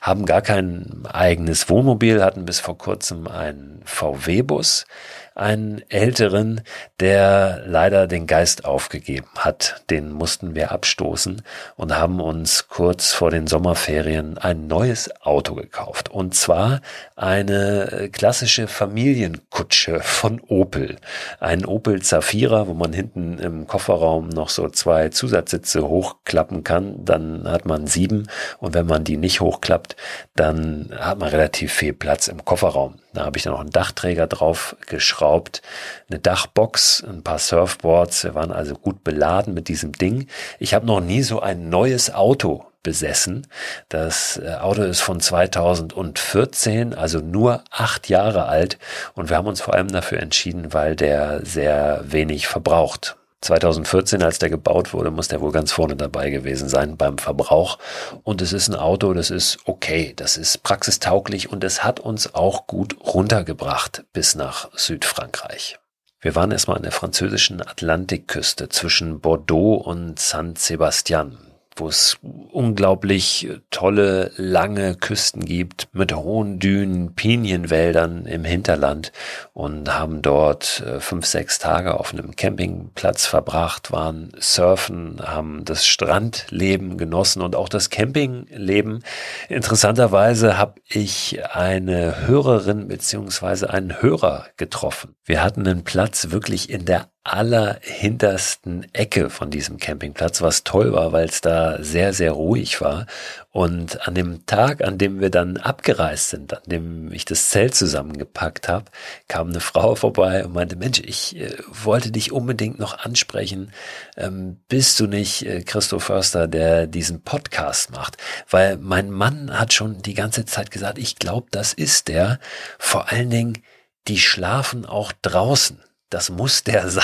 Haben 0.00 0.26
gar 0.26 0.42
kein 0.42 1.04
eigenes 1.10 1.68
Wohnmobil, 1.68 2.22
hatten 2.22 2.44
bis 2.44 2.60
vor 2.60 2.76
kurzem 2.76 3.28
einen 3.28 3.82
VW-Bus, 3.84 4.86
einen 5.34 5.82
älteren, 5.88 6.60
der 7.00 7.62
leider 7.66 8.06
den 8.06 8.26
Geist 8.26 8.64
aufgegeben 8.64 9.28
hat. 9.36 9.82
Den 9.88 10.12
mussten 10.12 10.54
wir 10.54 10.72
abstoßen 10.72 11.42
und 11.76 11.96
haben 11.96 12.20
uns 12.20 12.68
kurz 12.68 13.12
vor 13.12 13.30
den 13.30 13.46
Sommerferien 13.46 14.36
ein 14.38 14.66
neues 14.66 15.10
Auto 15.22 15.54
gekauft. 15.54 16.10
Und 16.10 16.34
zwar 16.34 16.80
eine 17.16 18.10
klassische 18.12 18.68
Familienkutsche 18.68 20.00
von 20.00 20.31
Opel. 20.40 20.96
Ein 21.40 21.64
Opel 21.64 22.02
Zafira, 22.02 22.66
wo 22.66 22.74
man 22.74 22.92
hinten 22.92 23.38
im 23.38 23.66
Kofferraum 23.66 24.28
noch 24.28 24.48
so 24.48 24.68
zwei 24.68 25.08
Zusatzsitze 25.10 25.86
hochklappen 25.86 26.64
kann. 26.64 27.04
Dann 27.04 27.48
hat 27.48 27.66
man 27.66 27.86
sieben. 27.86 28.28
Und 28.58 28.74
wenn 28.74 28.86
man 28.86 29.04
die 29.04 29.16
nicht 29.16 29.40
hochklappt, 29.40 29.96
dann 30.34 30.90
hat 30.98 31.18
man 31.18 31.28
relativ 31.28 31.72
viel 31.72 31.92
Platz 31.92 32.28
im 32.28 32.44
Kofferraum. 32.44 32.94
Da 33.14 33.24
habe 33.24 33.36
ich 33.36 33.42
dann 33.42 33.52
noch 33.52 33.60
einen 33.60 33.70
Dachträger 33.70 34.26
drauf 34.26 34.76
geschraubt, 34.86 35.62
eine 36.08 36.18
Dachbox, 36.18 37.04
ein 37.06 37.22
paar 37.22 37.38
Surfboards. 37.38 38.24
Wir 38.24 38.34
waren 38.34 38.52
also 38.52 38.74
gut 38.74 39.04
beladen 39.04 39.54
mit 39.54 39.68
diesem 39.68 39.92
Ding. 39.92 40.28
Ich 40.58 40.74
habe 40.74 40.86
noch 40.86 41.00
nie 41.00 41.22
so 41.22 41.40
ein 41.40 41.68
neues 41.68 42.12
Auto 42.14 42.64
besessen. 42.82 43.46
Das 43.88 44.38
äh, 44.38 44.54
Auto 44.54 44.82
ist 44.82 45.00
von 45.00 45.20
2014, 45.20 46.94
also 46.94 47.20
nur 47.20 47.62
acht 47.70 48.08
Jahre 48.08 48.46
alt. 48.46 48.78
Und 49.14 49.30
wir 49.30 49.36
haben 49.36 49.46
uns 49.46 49.60
vor 49.60 49.74
allem 49.74 49.88
dafür 49.88 50.20
entschieden, 50.20 50.72
weil 50.72 50.96
der 50.96 51.44
sehr 51.44 52.02
wenig 52.04 52.46
verbraucht. 52.46 53.16
2014, 53.42 54.22
als 54.22 54.38
der 54.38 54.50
gebaut 54.50 54.92
wurde, 54.92 55.10
muss 55.10 55.28
der 55.28 55.40
wohl 55.40 55.52
ganz 55.52 55.72
vorne 55.72 55.96
dabei 55.96 56.30
gewesen 56.30 56.68
sein 56.68 56.96
beim 56.96 57.18
Verbrauch. 57.18 57.78
Und 58.22 58.40
es 58.40 58.52
ist 58.52 58.68
ein 58.68 58.76
Auto, 58.76 59.12
das 59.14 59.30
ist 59.30 59.58
okay, 59.64 60.12
das 60.14 60.36
ist 60.36 60.62
praxistauglich 60.62 61.50
und 61.50 61.64
es 61.64 61.82
hat 61.82 62.00
uns 62.00 62.34
auch 62.34 62.66
gut 62.66 62.96
runtergebracht 63.00 64.04
bis 64.12 64.36
nach 64.36 64.70
Südfrankreich. 64.74 65.78
Wir 66.20 66.36
waren 66.36 66.52
erstmal 66.52 66.76
an 66.76 66.84
der 66.84 66.92
französischen 66.92 67.60
Atlantikküste 67.60 68.68
zwischen 68.68 69.20
Bordeaux 69.20 69.74
und 69.74 70.20
San 70.20 70.54
Sebastian 70.54 71.51
wo 71.76 71.88
es 71.88 72.18
unglaublich 72.22 73.48
tolle, 73.70 74.32
lange 74.36 74.94
Küsten 74.94 75.44
gibt 75.44 75.88
mit 75.92 76.14
hohen 76.14 76.58
Dünen, 76.58 77.14
Pinienwäldern 77.14 78.26
im 78.26 78.44
Hinterland 78.44 79.12
und 79.52 79.92
haben 79.94 80.22
dort 80.22 80.82
äh, 80.86 81.00
fünf, 81.00 81.26
sechs 81.26 81.58
Tage 81.58 81.98
auf 81.98 82.12
einem 82.12 82.36
Campingplatz 82.36 83.26
verbracht, 83.26 83.92
waren 83.92 84.32
surfen, 84.38 85.20
haben 85.22 85.64
das 85.64 85.86
Strandleben 85.86 86.98
genossen 86.98 87.42
und 87.42 87.56
auch 87.56 87.68
das 87.68 87.90
Campingleben. 87.90 89.02
Interessanterweise 89.48 90.58
habe 90.58 90.74
ich 90.88 91.40
eine 91.54 92.26
Hörerin 92.26 92.88
beziehungsweise 92.88 93.70
einen 93.70 94.02
Hörer 94.02 94.46
getroffen. 94.56 95.14
Wir 95.24 95.42
hatten 95.42 95.66
einen 95.66 95.84
Platz 95.84 96.30
wirklich 96.30 96.70
in 96.70 96.84
der 96.84 97.11
allerhintersten 97.24 98.92
Ecke 98.92 99.30
von 99.30 99.50
diesem 99.50 99.78
Campingplatz, 99.78 100.42
was 100.42 100.64
toll 100.64 100.92
war, 100.92 101.12
weil 101.12 101.26
es 101.26 101.40
da 101.40 101.80
sehr, 101.80 102.12
sehr 102.12 102.32
ruhig 102.32 102.80
war. 102.80 103.06
Und 103.52 104.08
an 104.08 104.14
dem 104.16 104.44
Tag, 104.46 104.82
an 104.82 104.98
dem 104.98 105.20
wir 105.20 105.30
dann 105.30 105.56
abgereist 105.56 106.30
sind, 106.30 106.52
an 106.52 106.62
dem 106.66 107.12
ich 107.12 107.24
das 107.24 107.50
Zelt 107.50 107.76
zusammengepackt 107.76 108.66
habe, 108.68 108.86
kam 109.28 109.50
eine 109.50 109.60
Frau 109.60 109.94
vorbei 109.94 110.44
und 110.44 110.54
meinte, 110.54 110.74
Mensch, 110.74 111.00
ich 111.00 111.36
äh, 111.36 111.56
wollte 111.68 112.10
dich 112.10 112.32
unbedingt 112.32 112.80
noch 112.80 112.98
ansprechen. 112.98 113.72
Ähm, 114.16 114.60
bist 114.68 114.98
du 114.98 115.06
nicht 115.06 115.46
äh, 115.46 115.62
Christoph 115.62 116.04
Förster, 116.04 116.48
der 116.48 116.88
diesen 116.88 117.22
Podcast 117.22 117.92
macht? 117.92 118.16
Weil 118.50 118.78
mein 118.78 119.10
Mann 119.10 119.56
hat 119.56 119.72
schon 119.72 120.02
die 120.02 120.14
ganze 120.14 120.44
Zeit 120.44 120.72
gesagt, 120.72 120.98
ich 120.98 121.16
glaube, 121.16 121.46
das 121.52 121.72
ist 121.72 122.08
der. 122.08 122.40
Vor 122.78 123.12
allen 123.12 123.30
Dingen, 123.30 123.62
die 124.08 124.18
schlafen 124.18 124.84
auch 124.86 125.12
draußen 125.22 125.78
das 126.12 126.30
muss 126.30 126.64
der 126.64 126.88
sein. 126.90 127.02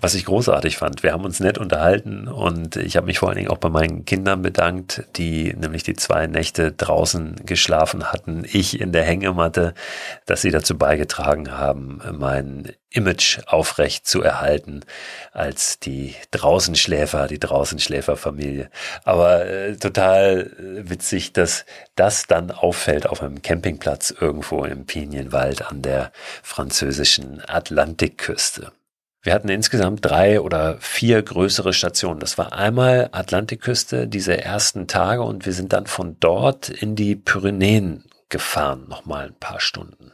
Was 0.00 0.14
ich 0.14 0.24
großartig 0.24 0.76
fand. 0.76 1.02
Wir 1.02 1.12
haben 1.12 1.24
uns 1.24 1.40
nett 1.40 1.58
unterhalten 1.58 2.28
und 2.28 2.76
ich 2.76 2.96
habe 2.96 3.06
mich 3.06 3.18
vor 3.18 3.28
allen 3.28 3.38
Dingen 3.38 3.50
auch 3.50 3.58
bei 3.58 3.68
meinen 3.68 4.04
Kindern 4.04 4.42
bedankt, 4.42 5.04
die 5.16 5.54
nämlich 5.54 5.82
die 5.82 5.94
zwei 5.94 6.26
Nächte 6.26 6.72
draußen 6.72 7.42
geschlafen 7.44 8.12
hatten. 8.12 8.44
Ich 8.50 8.80
in 8.80 8.92
der 8.92 9.04
Hängematte, 9.04 9.74
dass 10.24 10.42
sie 10.42 10.50
dazu 10.50 10.76
beigetragen 10.78 11.52
haben, 11.52 12.00
mein 12.12 12.72
Image 12.96 13.40
aufrecht 13.46 14.06
zu 14.06 14.22
erhalten 14.22 14.80
als 15.32 15.78
die 15.78 16.14
Draußenschläfer, 16.30 17.26
die 17.26 17.38
Draußenschläferfamilie. 17.38 18.70
Aber 19.04 19.46
äh, 19.46 19.76
total 19.76 20.50
äh, 20.58 20.88
witzig, 20.88 21.32
dass 21.32 21.66
das 21.94 22.26
dann 22.26 22.50
auffällt 22.50 23.06
auf 23.06 23.22
einem 23.22 23.42
Campingplatz 23.42 24.14
irgendwo 24.18 24.64
im 24.64 24.86
Pinienwald 24.86 25.66
an 25.66 25.82
der 25.82 26.10
französischen 26.42 27.42
Atlantikküste. 27.46 28.72
Wir 29.22 29.34
hatten 29.34 29.48
insgesamt 29.48 30.04
drei 30.04 30.40
oder 30.40 30.78
vier 30.78 31.20
größere 31.20 31.72
Stationen. 31.72 32.20
Das 32.20 32.38
war 32.38 32.52
einmal 32.52 33.08
Atlantikküste, 33.10 34.06
diese 34.06 34.40
ersten 34.40 34.86
Tage, 34.86 35.22
und 35.22 35.46
wir 35.46 35.52
sind 35.52 35.72
dann 35.72 35.86
von 35.86 36.16
dort 36.20 36.68
in 36.68 36.94
die 36.94 37.16
Pyrenäen 37.16 38.04
gefahren, 38.28 38.86
nochmal 38.88 39.26
ein 39.26 39.34
paar 39.34 39.58
Stunden. 39.58 40.05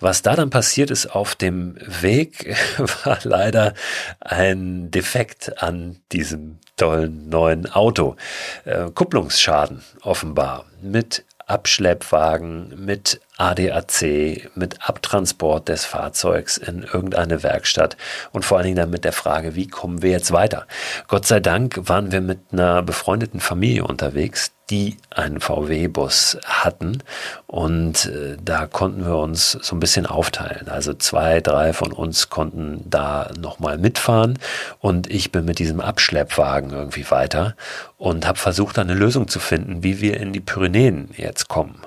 Was 0.00 0.22
da 0.22 0.36
dann 0.36 0.50
passiert 0.50 0.90
ist 0.90 1.06
auf 1.06 1.34
dem 1.34 1.76
Weg, 1.80 2.56
war 3.04 3.18
leider 3.22 3.74
ein 4.20 4.90
Defekt 4.90 5.62
an 5.62 6.00
diesem 6.12 6.58
tollen 6.76 7.28
neuen 7.28 7.70
Auto. 7.70 8.16
Äh, 8.64 8.90
Kupplungsschaden 8.90 9.82
offenbar 10.02 10.66
mit 10.82 11.24
Abschleppwagen, 11.46 12.72
mit 12.84 13.20
ADAC, 13.36 14.50
mit 14.54 14.88
Abtransport 14.88 15.68
des 15.68 15.84
Fahrzeugs 15.84 16.56
in 16.56 16.84
irgendeine 16.84 17.42
Werkstatt 17.42 17.96
und 18.32 18.44
vor 18.44 18.56
allen 18.56 18.64
Dingen 18.64 18.76
dann 18.76 18.90
mit 18.90 19.04
der 19.04 19.12
Frage, 19.12 19.54
wie 19.54 19.66
kommen 19.66 20.02
wir 20.02 20.10
jetzt 20.10 20.32
weiter? 20.32 20.66
Gott 21.06 21.26
sei 21.26 21.40
Dank 21.40 21.88
waren 21.88 22.12
wir 22.12 22.22
mit 22.22 22.38
einer 22.52 22.82
befreundeten 22.82 23.40
Familie 23.40 23.84
unterwegs, 23.84 24.52
die 24.70 24.96
einen 25.10 25.40
VW-Bus 25.40 26.38
hatten 26.44 27.02
und 27.46 28.06
äh, 28.06 28.36
da 28.42 28.66
konnten 28.66 29.04
wir 29.04 29.16
uns 29.18 29.52
so 29.52 29.76
ein 29.76 29.80
bisschen 29.80 30.06
aufteilen. 30.06 30.68
Also 30.68 30.94
zwei, 30.94 31.40
drei 31.40 31.72
von 31.72 31.92
uns 31.92 32.30
konnten 32.30 32.82
da 32.88 33.30
nochmal 33.38 33.76
mitfahren 33.76 34.38
und 34.78 35.10
ich 35.10 35.32
bin 35.32 35.44
mit 35.44 35.58
diesem 35.58 35.80
Abschleppwagen 35.80 36.70
irgendwie 36.70 37.10
weiter 37.10 37.56
und 37.98 38.26
habe 38.26 38.38
versucht, 38.38 38.78
eine 38.78 38.94
Lösung 38.94 39.28
zu 39.28 39.38
finden, 39.38 39.82
wie 39.82 40.00
wir 40.00 40.18
in 40.18 40.32
die 40.32 40.40
Pyrenäen 40.40 41.10
jetzt 41.16 41.48
kommen. 41.48 41.80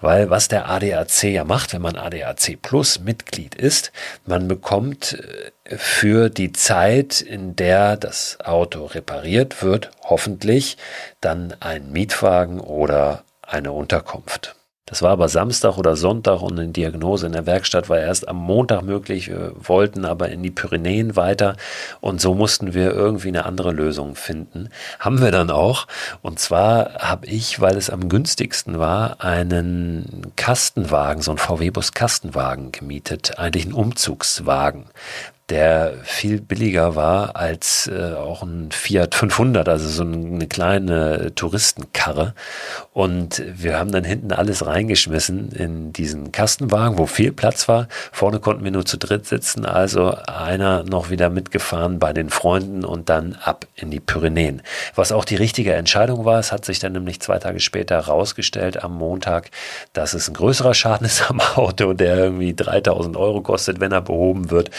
Weil 0.00 0.28
was 0.28 0.48
der 0.48 0.68
ADAC 0.68 1.24
ja 1.24 1.44
macht, 1.44 1.72
wenn 1.72 1.82
man 1.82 1.96
ADAC 1.96 2.60
Plus 2.60 3.00
Mitglied 3.00 3.54
ist, 3.54 3.92
man 4.26 4.48
bekommt 4.48 5.14
äh, 5.14 5.50
für 5.66 6.28
die 6.28 6.52
Zeit, 6.52 7.20
in 7.20 7.56
der 7.56 7.96
das 7.96 8.38
Auto 8.40 8.84
repariert 8.84 9.62
wird, 9.62 9.90
hoffentlich 10.02 10.76
dann 11.20 11.54
einen 11.60 11.92
Mietwagen 11.92 12.60
oder 12.60 13.24
eine 13.42 13.72
Unterkunft. 13.72 14.56
Das 14.86 15.00
war 15.00 15.12
aber 15.12 15.30
Samstag 15.30 15.78
oder 15.78 15.96
Sonntag 15.96 16.42
und 16.42 16.58
eine 16.58 16.68
Diagnose 16.68 17.24
in 17.24 17.32
der 17.32 17.46
Werkstatt 17.46 17.88
war 17.88 17.98
erst 17.98 18.28
am 18.28 18.36
Montag 18.36 18.82
möglich. 18.82 19.28
Wir 19.28 19.52
wollten 19.56 20.04
aber 20.04 20.28
in 20.28 20.42
die 20.42 20.50
Pyrenäen 20.50 21.16
weiter 21.16 21.56
und 22.02 22.20
so 22.20 22.34
mussten 22.34 22.74
wir 22.74 22.92
irgendwie 22.92 23.28
eine 23.28 23.46
andere 23.46 23.72
Lösung 23.72 24.14
finden. 24.14 24.68
Haben 24.98 25.22
wir 25.22 25.30
dann 25.30 25.50
auch. 25.50 25.86
Und 26.20 26.38
zwar 26.38 26.96
habe 26.96 27.26
ich, 27.26 27.62
weil 27.62 27.78
es 27.78 27.88
am 27.88 28.10
günstigsten 28.10 28.78
war, 28.78 29.24
einen 29.24 30.32
Kastenwagen, 30.36 31.22
so 31.22 31.30
einen 31.30 31.38
VW-Bus 31.38 31.92
Kastenwagen 31.92 32.70
gemietet, 32.70 33.38
eigentlich 33.38 33.64
einen 33.64 33.74
Umzugswagen 33.74 34.84
der 35.50 35.94
viel 36.04 36.40
billiger 36.40 36.96
war 36.96 37.36
als 37.36 37.86
äh, 37.86 38.14
auch 38.14 38.42
ein 38.42 38.70
Fiat 38.72 39.14
500, 39.14 39.68
also 39.68 39.88
so 39.88 40.02
eine 40.02 40.46
kleine 40.46 41.34
Touristenkarre. 41.34 42.34
Und 42.94 43.42
wir 43.46 43.78
haben 43.78 43.92
dann 43.92 44.04
hinten 44.04 44.32
alles 44.32 44.64
reingeschmissen 44.64 45.50
in 45.52 45.92
diesen 45.92 46.32
Kastenwagen, 46.32 46.96
wo 46.96 47.04
viel 47.04 47.30
Platz 47.30 47.68
war. 47.68 47.88
Vorne 48.10 48.40
konnten 48.40 48.64
wir 48.64 48.70
nur 48.70 48.86
zu 48.86 48.96
dritt 48.96 49.26
sitzen, 49.26 49.66
also 49.66 50.16
einer 50.26 50.82
noch 50.84 51.10
wieder 51.10 51.28
mitgefahren 51.28 51.98
bei 51.98 52.14
den 52.14 52.30
Freunden 52.30 52.82
und 52.84 53.10
dann 53.10 53.34
ab 53.34 53.66
in 53.74 53.90
die 53.90 54.00
Pyrenäen. 54.00 54.62
Was 54.94 55.12
auch 55.12 55.26
die 55.26 55.36
richtige 55.36 55.74
Entscheidung 55.74 56.24
war, 56.24 56.38
es 56.38 56.52
hat 56.52 56.64
sich 56.64 56.78
dann 56.78 56.92
nämlich 56.92 57.20
zwei 57.20 57.38
Tage 57.38 57.60
später 57.60 57.96
herausgestellt 57.96 58.82
am 58.82 58.94
Montag, 58.94 59.50
dass 59.92 60.14
es 60.14 60.26
ein 60.28 60.34
größerer 60.34 60.72
Schaden 60.72 61.06
ist 61.06 61.28
am 61.28 61.40
Auto, 61.40 61.92
der 61.92 62.16
irgendwie 62.16 62.54
3000 62.54 63.16
Euro 63.16 63.42
kostet, 63.42 63.80
wenn 63.80 63.92
er 63.92 64.00
behoben 64.00 64.50
wird. 64.50 64.70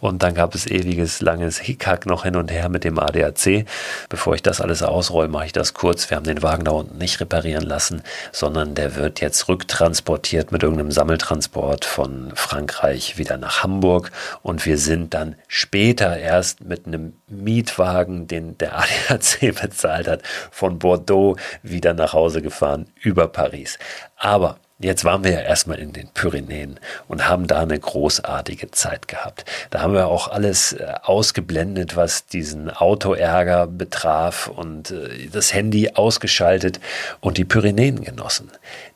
Und 0.00 0.13
und 0.14 0.22
dann 0.22 0.34
gab 0.34 0.54
es 0.54 0.68
ewiges, 0.68 1.20
langes 1.22 1.58
Hickhack 1.58 2.06
noch 2.06 2.22
hin 2.22 2.36
und 2.36 2.48
her 2.48 2.68
mit 2.68 2.84
dem 2.84 3.00
ADAC. 3.00 3.66
Bevor 4.08 4.36
ich 4.36 4.42
das 4.42 4.60
alles 4.60 4.84
ausräume, 4.84 5.32
mache 5.32 5.46
ich 5.46 5.52
das 5.52 5.74
kurz. 5.74 6.08
Wir 6.08 6.16
haben 6.16 6.22
den 6.22 6.40
Wagen 6.40 6.64
da 6.64 6.70
unten 6.70 6.98
nicht 6.98 7.18
reparieren 7.20 7.64
lassen, 7.64 8.00
sondern 8.30 8.76
der 8.76 8.94
wird 8.94 9.20
jetzt 9.20 9.48
rücktransportiert 9.48 10.52
mit 10.52 10.62
irgendeinem 10.62 10.92
Sammeltransport 10.92 11.84
von 11.84 12.30
Frankreich 12.36 13.18
wieder 13.18 13.38
nach 13.38 13.64
Hamburg 13.64 14.12
und 14.42 14.64
wir 14.66 14.78
sind 14.78 15.14
dann 15.14 15.34
später 15.48 16.16
erst 16.16 16.62
mit 16.62 16.86
einem 16.86 17.14
Mietwagen, 17.26 18.28
den 18.28 18.56
der 18.56 18.78
ADAC 18.78 19.52
bezahlt 19.60 20.06
hat, 20.06 20.22
von 20.52 20.78
Bordeaux 20.78 21.34
wieder 21.64 21.92
nach 21.92 22.12
Hause 22.12 22.40
gefahren 22.40 22.86
über 23.02 23.26
Paris. 23.26 23.80
Aber 24.16 24.58
Jetzt 24.80 25.04
waren 25.04 25.24
wir 25.24 25.32
ja 25.32 25.40
erstmal 25.40 25.78
in 25.78 25.92
den 25.92 26.08
Pyrenäen 26.08 26.80
und 27.08 27.28
haben 27.28 27.46
da 27.46 27.60
eine 27.60 27.78
großartige 27.78 28.70
Zeit 28.72 29.08
gehabt. 29.08 29.44
Da 29.70 29.80
haben 29.80 29.94
wir 29.94 30.08
auch 30.08 30.28
alles 30.28 30.72
äh, 30.72 30.94
ausgeblendet, 31.02 31.96
was 31.96 32.26
diesen 32.26 32.70
Autoärger 32.70 33.66
betraf 33.66 34.48
und 34.48 34.90
äh, 34.90 35.28
das 35.32 35.54
Handy 35.54 35.90
ausgeschaltet 35.94 36.80
und 37.20 37.38
die 37.38 37.44
Pyrenäen 37.44 38.02
genossen. 38.02 38.50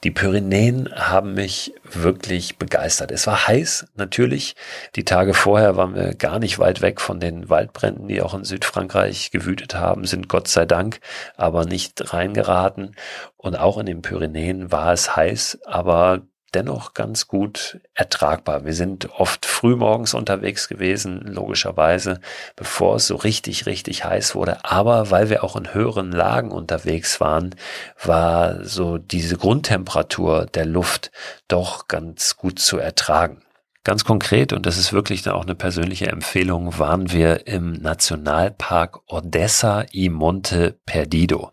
Die 0.05 0.11
Pyrenäen 0.11 0.89
haben 0.95 1.35
mich 1.35 1.73
wirklich 1.85 2.59
begeistert. 2.59 3.11
Es 3.13 3.27
war 3.27 3.47
heiß, 3.47 3.87
natürlich. 3.95 4.57
Die 4.97 5.05
Tage 5.05 5.33
vorher 5.33 5.77
waren 5.77 5.95
wir 5.95 6.15
gar 6.15 6.39
nicht 6.39 6.59
weit 6.59 6.83
weg 6.83 7.01
von 7.01 7.21
den 7.21 7.49
Waldbränden, 7.49 8.09
die 8.09 8.21
auch 8.21 8.35
in 8.35 8.45
Südfrankreich 8.45 9.31
gewütet 9.31 9.75
haben, 9.75 10.07
sind 10.07 10.29
Gott 10.29 10.49
sei 10.49 10.67
Dank 10.67 11.01
aber 11.37 11.65
nicht 11.65 12.13
reingeraten. 12.13 12.95
Und 13.39 13.57
auch 13.57 13.79
in 13.79 13.87
den 13.87 14.03
Pyrenäen 14.03 14.71
war 14.71 14.93
es 14.93 15.17
heiß, 15.17 15.61
aber 15.65 16.23
dennoch 16.55 16.95
ganz 16.95 17.29
gut 17.29 17.81
ertragbar. 17.95 18.65
Wir 18.65 18.75
sind 18.75 19.11
oft 19.11 19.47
früh 19.47 19.77
morgens 19.77 20.15
unterwegs 20.15 20.69
gewesen, 20.69 21.21
logischerweise, 21.21 22.21
bevor 22.57 22.97
es 22.97 23.07
so 23.07 23.17
richtig, 23.17 23.67
richtig 23.67 24.05
heiß 24.05 24.35
wurde. 24.35 24.65
Aber 24.65 25.11
weil 25.11 25.31
wir 25.31 25.45
auch 25.45 25.57
in 25.57 25.73
höheren 25.73 26.11
Lagen 26.11 26.51
unterwegs 26.51 27.21
waren, 27.21 27.55
war 28.03 28.65
so 28.65 28.99
diese 28.99 29.37
Grundtemperatur 29.37 30.47
der 30.47 30.67
Luft 30.67 31.13
doch 31.49 31.87
ganz 31.87 32.37
gut 32.37 32.59
zu 32.59 32.79
ertragen. 32.79 33.43
Ganz 33.89 34.05
konkret, 34.05 34.53
und 34.53 34.67
das 34.67 34.77
ist 34.77 34.93
wirklich 34.93 35.27
auch 35.31 35.45
eine 35.45 35.55
persönliche 35.55 36.09
Empfehlung, 36.09 36.79
waren 36.79 37.11
wir 37.11 37.47
im 37.47 37.73
Nationalpark 37.73 39.01
Odessa 39.07 39.87
y 39.95 40.13
Monte 40.13 40.79
Perdido, 40.85 41.51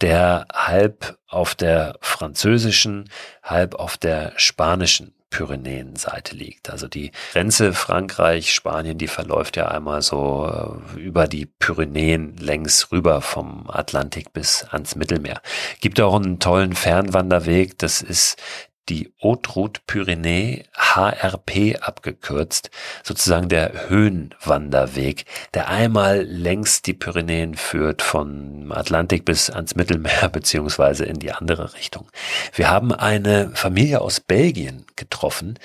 der 0.00 0.48
halb 0.52 1.16
auf 1.28 1.54
der 1.54 1.96
französischen, 2.00 3.08
halb 3.40 3.76
auf 3.76 3.96
der 3.96 4.32
spanischen 4.34 5.14
Pyrenäenseite 5.30 6.34
liegt. 6.34 6.70
Also 6.70 6.88
die 6.88 7.12
Grenze 7.32 7.72
Frankreich, 7.72 8.52
Spanien, 8.52 8.98
die 8.98 9.06
verläuft 9.06 9.56
ja 9.56 9.68
einmal 9.68 10.02
so 10.02 10.82
äh, 10.96 11.00
über 11.00 11.28
die 11.28 11.46
Pyrenäen 11.46 12.36
längs 12.36 12.90
rüber 12.90 13.20
vom 13.20 13.70
Atlantik 13.70 14.32
bis 14.32 14.64
ans 14.64 14.96
Mittelmeer. 14.96 15.40
Gibt 15.80 16.00
auch 16.00 16.16
einen 16.16 16.40
tollen 16.40 16.72
Fernwanderweg, 16.72 17.78
das 17.78 18.02
ist 18.02 18.42
die 18.88 19.12
Haute 19.22 19.50
Route 19.50 19.80
Pyrénées, 19.86 20.64
HRP 20.74 21.76
abgekürzt, 21.80 22.70
sozusagen 23.02 23.48
der 23.48 23.88
Höhenwanderweg, 23.88 25.24
der 25.54 25.68
einmal 25.68 26.22
längs 26.22 26.82
die 26.82 26.94
Pyrenäen 26.94 27.54
führt 27.54 28.02
von 28.02 28.72
Atlantik 28.72 29.24
bis 29.24 29.50
ans 29.50 29.74
Mittelmeer 29.74 30.28
beziehungsweise 30.32 31.04
in 31.04 31.18
die 31.18 31.32
andere 31.32 31.74
Richtung. 31.74 32.08
Wir 32.54 32.70
haben 32.70 32.92
eine 32.92 33.50
Familie 33.54 34.00
aus 34.00 34.20
Belgien 34.20 34.86
getroffen, 34.96 35.58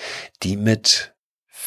die 0.43 0.57
mit 0.57 1.10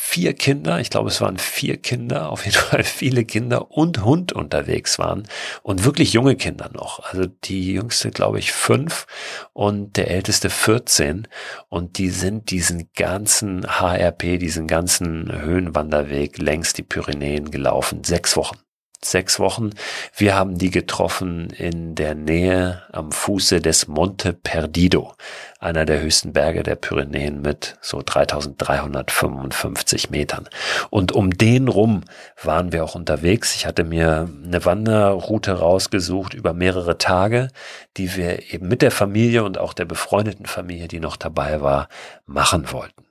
vier 0.07 0.35
Kinder, 0.35 0.81
ich 0.81 0.91
glaube 0.91 1.09
es 1.09 1.21
waren 1.23 1.39
vier 1.39 1.79
Kinder, 1.79 2.29
auf 2.31 2.45
jeden 2.45 2.59
Fall 2.59 2.85
viele 2.85 3.25
Kinder 3.25 3.71
und 3.73 4.05
Hund 4.05 4.33
unterwegs 4.33 4.99
waren 4.99 5.27
und 5.63 5.85
wirklich 5.85 6.13
junge 6.13 6.37
Kinder 6.37 6.71
noch. 6.73 7.01
Also 7.01 7.27
die 7.27 7.73
jüngste, 7.73 8.11
glaube 8.11 8.39
ich, 8.39 8.53
fünf 8.53 9.07
und 9.55 9.97
der 9.97 10.11
älteste 10.11 10.51
14 10.51 11.27
und 11.69 11.99
die 11.99 12.11
sind 12.11 12.51
diesen 12.51 12.91
ganzen 12.95 13.67
HRP, 13.67 14.39
diesen 14.39 14.69
ganzen 14.69 15.33
Höhenwanderweg 15.33 16.39
längs 16.39 16.75
die 16.75 16.83
Pyrenäen 16.83 17.51
gelaufen, 17.51 18.05
sechs 18.05 18.37
Wochen 18.37 18.64
sechs 19.11 19.39
Wochen. 19.39 19.71
Wir 20.17 20.35
haben 20.35 20.59
die 20.59 20.71
getroffen 20.71 21.51
in 21.51 21.95
der 21.95 22.15
Nähe 22.15 22.83
am 22.93 23.13
Fuße 23.13 23.61
des 23.61 23.89
Monte 23.89 24.33
Perdido, 24.33 25.13
einer 25.61 25.85
der 25.85 26.01
höchsten 26.01 26.33
Berge 26.33 26.63
der 26.63 26.77
Pyrenäen 26.77 27.43
mit 27.43 27.77
so 27.81 28.01
3355 28.05 30.11
Metern. 30.11 30.49
Und 30.91 31.13
um 31.13 31.31
den 31.31 31.69
rum 31.69 32.03
waren 32.43 32.73
wir 32.73 32.85
auch 32.85 32.95
unterwegs. 32.95 33.55
Ich 33.55 33.67
hatte 33.67 33.85
mir 33.85 34.29
eine 34.45 34.65
Wanderroute 34.65 35.53
rausgesucht 35.53 36.35
über 36.35 36.55
mehrere 36.55 36.99
Tage, 36.99 37.49
die 37.97 38.17
wir 38.17 38.53
eben 38.53 38.69
mit 38.69 38.83
der 38.83 38.91
Familie 38.91 39.45
und 39.45 39.59
auch 39.59 39.75
der 39.75 39.85
befreundeten 39.85 40.47
Familie, 40.47 40.89
die 40.89 41.01
noch 41.01 41.17
dabei 41.17 41.61
war, 41.61 41.89
machen 42.27 42.73
wollten. 42.73 43.04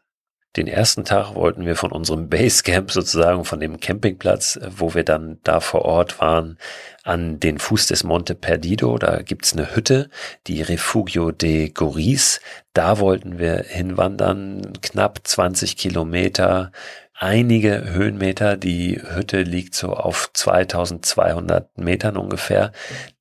Den 0.55 0.67
ersten 0.67 1.03
Tag 1.03 1.33
wollten 1.33 1.65
wir 1.65 1.75
von 1.75 1.91
unserem 1.91 2.29
Basecamp 2.29 2.91
sozusagen, 2.91 3.43
von 3.43 3.59
dem 3.59 3.79
Campingplatz, 3.79 4.59
wo 4.69 4.93
wir 4.93 5.03
dann 5.03 5.39
da 5.43 5.59
vor 5.59 5.83
Ort 5.83 6.21
waren, 6.21 6.59
an 7.03 7.39
den 7.39 7.57
Fuß 7.57 7.87
des 7.87 8.03
Monte 8.03 8.35
Perdido. 8.35 8.99
Da 8.99 9.23
gibt's 9.23 9.53
eine 9.53 9.75
Hütte, 9.75 10.11
die 10.45 10.61
Refugio 10.61 11.31
de 11.31 11.69
Goris. 11.69 12.39
Da 12.73 12.99
wollten 12.99 13.39
wir 13.39 13.65
hinwandern, 13.67 14.73
knapp 14.83 15.21
20 15.23 15.75
Kilometer 15.75 16.71
einige 17.15 17.83
Höhenmeter. 17.91 18.57
Die 18.57 19.01
Hütte 19.01 19.41
liegt 19.43 19.75
so 19.75 19.93
auf 19.93 20.29
2200 20.33 21.77
Metern 21.77 22.17
ungefähr 22.17 22.71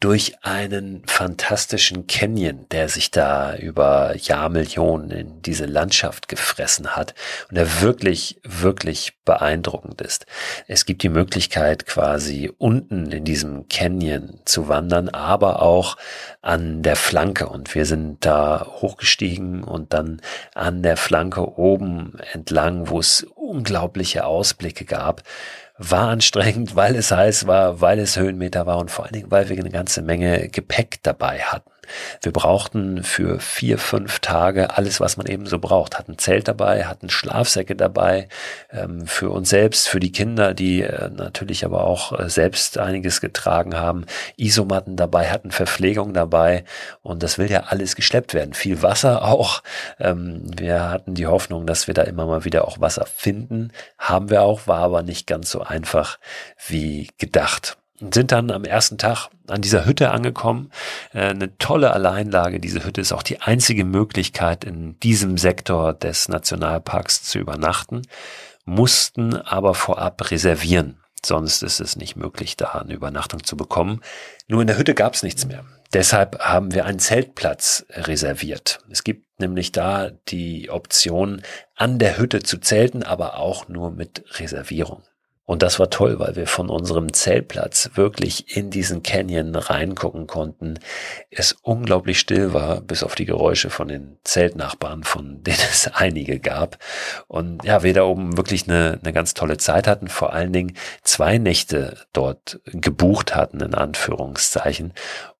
durch 0.01 0.35
einen 0.43 1.03
fantastischen 1.07 2.07
Canyon, 2.07 2.67
der 2.71 2.89
sich 2.89 3.11
da 3.11 3.55
über 3.55 4.17
Jahrmillionen 4.17 5.11
in 5.11 5.43
diese 5.43 5.67
Landschaft 5.67 6.29
gefressen 6.29 6.97
hat 6.97 7.15
und 7.49 7.57
der 7.57 7.83
wirklich, 7.83 8.41
wirklich 8.43 9.19
beeindruckend 9.25 10.01
ist. 10.01 10.27
Es 10.67 10.85
gibt 10.87 11.03
die 11.03 11.09
Möglichkeit 11.09 11.87
quasi 11.87 12.51
unten 12.59 13.13
in 13.13 13.25
diesem 13.25 13.69
Canyon 13.69 14.41
zu 14.45 14.69
wandern, 14.69 15.09
aber 15.11 15.63
auch 15.63 15.97
an 16.41 16.83
der 16.83 16.97
Flanke 16.97 17.49
und 17.49 17.75
wir 17.75 17.87
sind 17.87 18.25
da 18.25 18.67
hochgestiegen 18.67 19.63
und 19.63 19.93
dann 19.93 20.21
an 20.55 20.83
der 20.83 20.97
Flanke 20.97 21.57
oben 21.57 22.15
entlang, 22.33 22.89
wo 22.89 22.99
es 22.99 23.27
unglaubliche 23.93 24.25
Ausblicke 24.25 24.85
gab. 24.85 25.23
War 25.79 26.09
anstrengend, 26.09 26.77
weil 26.77 26.97
es 26.97 27.11
heiß 27.11 27.47
war, 27.47 27.81
weil 27.81 27.99
es 27.99 28.17
Höhenmeter 28.17 28.67
war 28.67 28.79
und 28.79 28.91
vor 28.91 29.05
allen 29.05 29.15
Dingen, 29.15 29.31
weil 29.31 29.49
wir 29.49 29.59
eine 29.59 29.71
ganze 29.71 30.03
Menge 30.03 30.49
Gepäck 30.49 31.03
dabei 31.03 31.41
hatten. 31.41 31.71
Wir 32.21 32.33
brauchten 32.33 33.03
für 33.03 33.41
vier, 33.41 33.79
fünf 33.79 34.21
Tage 34.21 34.77
alles, 34.77 35.01
was 35.01 35.17
man 35.17 35.27
eben 35.27 35.47
so 35.47 35.59
braucht. 35.59 35.99
Hatten 35.99 36.19
Zelt 36.19 36.49
dabei, 36.49 36.85
hatten 36.85 37.11
Schlafsäcke 37.11 37.77
dabei, 37.77 38.29
ähm, 38.71 39.07
für 39.07 39.31
uns 39.31 39.51
selbst, 39.51 39.89
für 39.89 40.01
die 40.01 40.13
Kinder, 40.13 40.55
die 40.55 40.83
äh, 40.83 41.11
natürlich 41.11 41.65
aber 41.65 41.85
auch 41.85 42.19
äh, 42.19 42.29
selbst 42.29 42.79
einiges 42.79 43.21
getragen 43.21 43.75
haben, 43.75 44.07
Isomatten 44.37 44.97
dabei, 44.97 45.31
hatten 45.31 45.51
Verpflegung 45.51 46.15
dabei 46.15 46.65
und 47.03 47.23
das 47.23 47.39
will 47.39 47.51
ja 47.51 47.65
alles 47.65 47.97
geschleppt 47.97 48.35
werden. 48.35 48.55
Viel 48.55 48.83
Wasser 48.83 49.25
auch. 49.25 49.63
Ähm, 49.99 50.43
wir 50.57 50.89
hatten 50.91 51.15
die 51.15 51.27
Hoffnung, 51.27 51.67
dass 51.67 51.87
wir 51.87 51.95
da 51.95 52.03
immer 52.03 52.27
mal 52.27 52.45
wieder 52.45 52.67
auch 52.67 52.81
Wasser 52.81 53.07
finden. 53.07 53.73
Haben 53.99 54.31
wir 54.31 54.43
auch, 54.43 54.67
war 54.67 54.81
aber 54.81 55.03
nicht 55.03 55.27
ganz 55.27 55.51
so 55.51 55.63
einfach 55.63 56.19
wie 56.69 57.09
gedacht 57.19 57.77
sind 58.11 58.33
dann 58.33 58.51
am 58.51 58.65
ersten 58.65 58.99
Tag 58.99 59.29
an 59.47 59.61
dieser 59.61 59.87
Hütte 59.87 60.11
angekommen. 60.11 60.71
Äh, 61.13 61.29
eine 61.29 61.57
tolle 61.59 61.93
Alleinlage. 61.93 62.61
Diese 62.61 62.85
Hütte 62.85 63.01
ist 63.01 63.13
auch 63.13 63.23
die 63.23 63.41
einzige 63.41 63.85
Möglichkeit, 63.85 64.65
in 64.65 64.99
diesem 65.01 65.39
Sektor 65.39 65.93
des 65.93 66.29
Nationalparks 66.29 67.23
zu 67.23 67.39
übernachten, 67.39 68.03
mussten 68.65 69.35
aber 69.37 69.75
vorab 69.75 70.31
reservieren. 70.31 70.99
Sonst 71.25 71.63
ist 71.63 71.81
es 71.81 71.97
nicht 71.97 72.17
möglich, 72.17 72.57
da 72.57 72.73
eine 72.73 72.95
Übernachtung 72.95 73.45
zu 73.45 73.57
bekommen. 73.57 74.01
Nur 74.49 74.61
in 74.61 74.67
der 74.67 74.79
Hütte 74.79 74.95
gab 74.95 75.15
es 75.15 75.23
nichts 75.23 75.47
mehr. 75.47 75.65
Deshalb 75.93 76.41
haben 76.41 76.73
wir 76.73 76.85
einen 76.85 76.99
Zeltplatz 76.99 77.85
reserviert. 77.91 78.81
Es 78.91 79.05
gibt 79.05 79.41
nämlich 79.41 79.71
da 79.71 80.11
die 80.29 80.71
Option, 80.71 81.43
an 81.77 81.99
der 81.99 82.19
Hütte 82.19 82.43
zu 82.43 82.59
zelten, 82.59 83.03
aber 83.03 83.37
auch 83.37 83.69
nur 83.69 83.91
mit 83.91 84.25
Reservierung. 84.41 85.03
Und 85.45 85.63
das 85.63 85.81
war 85.81 85.91
toll, 85.91 86.21
weil 86.21 86.37
wir 86.37 86.47
von 86.47 86.71
unserem 86.71 87.13
Zeltplatz 87.13 87.91
wirklich 87.95 88.57
in 88.57 88.71
diesen 88.71 89.03
Canyon 89.03 89.55
reingucken 89.57 90.29
konnten. 90.29 90.79
Es 91.31 91.57
unglaublich 91.63 92.21
still 92.21 92.55
war, 92.55 92.81
bis 92.81 93.03
auf 93.03 93.17
die 93.17 93.25
Geräusche 93.25 93.69
von 93.69 93.89
den 93.89 94.19
Zeltnachbarn, 94.23 95.03
von 95.03 95.43
denen 95.43 95.59
es 95.59 95.91
einige 95.93 96.39
gab. 96.39 96.79
Und 97.27 97.65
ja, 97.65 97.83
wir 97.83 97.93
da 97.93 98.05
oben 98.05 98.37
wirklich 98.37 98.69
eine, 98.69 99.01
eine 99.03 99.13
ganz 99.13 99.35
tolle 99.35 99.57
Zeit 99.57 99.89
hatten, 99.89 100.07
vor 100.07 100.33
allen 100.33 100.53
Dingen 100.53 100.77
zwei 101.03 101.39
Nächte 101.39 101.97
dort 102.13 102.61
gebucht 102.67 103.35
hatten, 103.35 103.61
in 103.61 103.75
Anführungszeichen. 103.75 104.93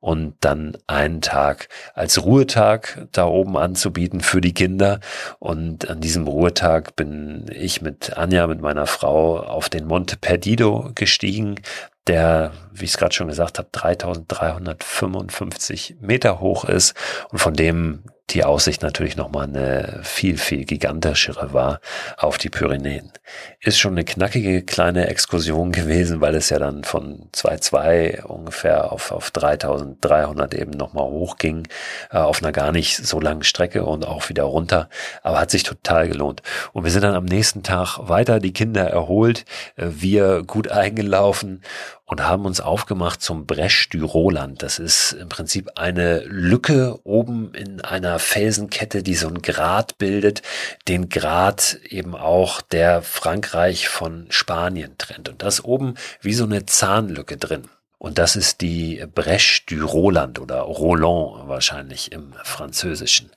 Und 0.03 0.35
dann 0.41 0.77
einen 0.89 1.21
Tag 1.21 1.69
als 1.95 2.25
Ruhetag 2.25 3.07
da 3.13 3.25
oben 3.25 3.57
anzubieten 3.57 4.21
für 4.21 4.41
die 4.41 4.53
Kinder. 4.53 4.99
Und 5.39 5.89
an 5.89 6.01
diesem 6.01 6.27
Ruhetag 6.27 6.97
bin 6.97 7.47
ich 7.55 7.83
mit 7.83 8.17
Anja, 8.17 8.49
mit 8.49 8.61
meiner 8.61 8.87
Frau, 8.87 9.39
auf 9.39 9.69
den 9.69 9.87
Monte 9.87 10.17
Perdido 10.17 10.91
gestiegen, 10.97 11.55
der, 12.09 12.51
wie 12.73 12.85
ich 12.85 12.91
es 12.91 12.97
gerade 12.97 13.15
schon 13.15 13.29
gesagt 13.29 13.61
habe, 13.61 13.69
3355 13.71 15.99
Meter 16.01 16.41
hoch 16.41 16.65
ist 16.65 16.97
und 17.31 17.39
von 17.39 17.55
dem 17.55 18.03
die 18.31 18.45
Aussicht 18.45 18.83
natürlich 18.83 19.17
nochmal 19.17 19.47
eine 19.47 20.01
viel, 20.03 20.39
viel 20.39 20.65
gigantischere 20.65 21.53
war 21.53 21.81
auf 22.17 22.39
die 22.39 22.49
Pyrenäen. 22.49 23.13
Ist 23.61 23.79
schon 23.79 23.93
eine 23.93 24.05
knackige 24.05 24.63
kleine 24.63 25.09
Exkursion 25.09 25.73
gewesen, 25.73 26.21
weil 26.21 26.35
es 26.35 26.49
ja 26.49 26.59
dann 26.59 26.85
von 26.85 27.29
2,2 27.35 28.23
ungefähr 28.23 28.91
auf, 28.93 29.13
auf 29.13 29.31
3300 29.33 30.55
eben 30.55 30.71
nochmal 30.71 31.05
hochging, 31.05 31.69
äh, 32.11 32.19
auf 32.19 32.43
einer 32.43 32.53
gar 32.53 32.73
nicht 32.73 32.97
so 32.97 33.21
langen 33.21 33.43
Strecke 33.43 33.85
und 33.85 34.07
auch 34.07 34.29
wieder 34.29 34.45
runter, 34.45 34.89
aber 35.23 35.41
hat 35.41 35.51
sich 35.51 35.65
total 35.65 36.09
gelohnt. 36.09 36.43
Und 36.73 36.85
wir 36.85 36.91
sind 36.91 37.03
dann 37.03 37.15
am 37.15 37.25
nächsten 37.25 37.63
Tag 37.63 37.99
weiter, 38.01 38.41
die 38.41 38.53
Kinder 38.53 38.89
erholt, 38.89 39.45
äh, 39.77 39.89
wir 39.91 40.43
gut 40.43 40.69
eingelaufen 40.71 41.63
und 42.13 42.29
haben 42.29 42.45
uns 42.45 42.61
aufgemacht 42.61 43.23
zum 43.23 43.47
Bresch 43.47 43.89
du 43.89 44.05
Roland. 44.05 44.63
Das 44.63 44.79
ist 44.79 45.13
im 45.15 45.31
Prinzip 45.31 45.71
eine 45.77 46.21
Lücke 46.27 47.01
oben 47.05 47.55
in 47.55 47.81
einer 47.81 48.19
Felsenkette, 48.19 49.03
die 49.03 49.15
so 49.15 49.29
ein 49.29 49.41
Grat 49.41 49.97
bildet, 49.97 50.43
den 50.89 51.09
Grat 51.09 51.79
eben 51.89 52.15
auch 52.15 52.61
der 52.61 53.01
Frankreich 53.01 53.89
von 53.89 54.27
Spanien 54.29 54.97
trennt. 54.99 55.31
Und 55.31 55.43
das 55.43 55.65
oben 55.65 55.95
wie 56.21 56.35
so 56.35 56.45
eine 56.45 56.67
Zahnlücke 56.67 57.39
drin. 57.39 57.69
Und 57.97 58.19
das 58.19 58.37
ist 58.37 58.61
die 58.61 59.03
Breche 59.15 59.63
du 59.67 59.87
Roland 59.87 60.39
oder 60.39 60.61
Roland 60.61 61.49
wahrscheinlich 61.49 62.13
im 62.13 62.35
Französischen. 62.43 63.31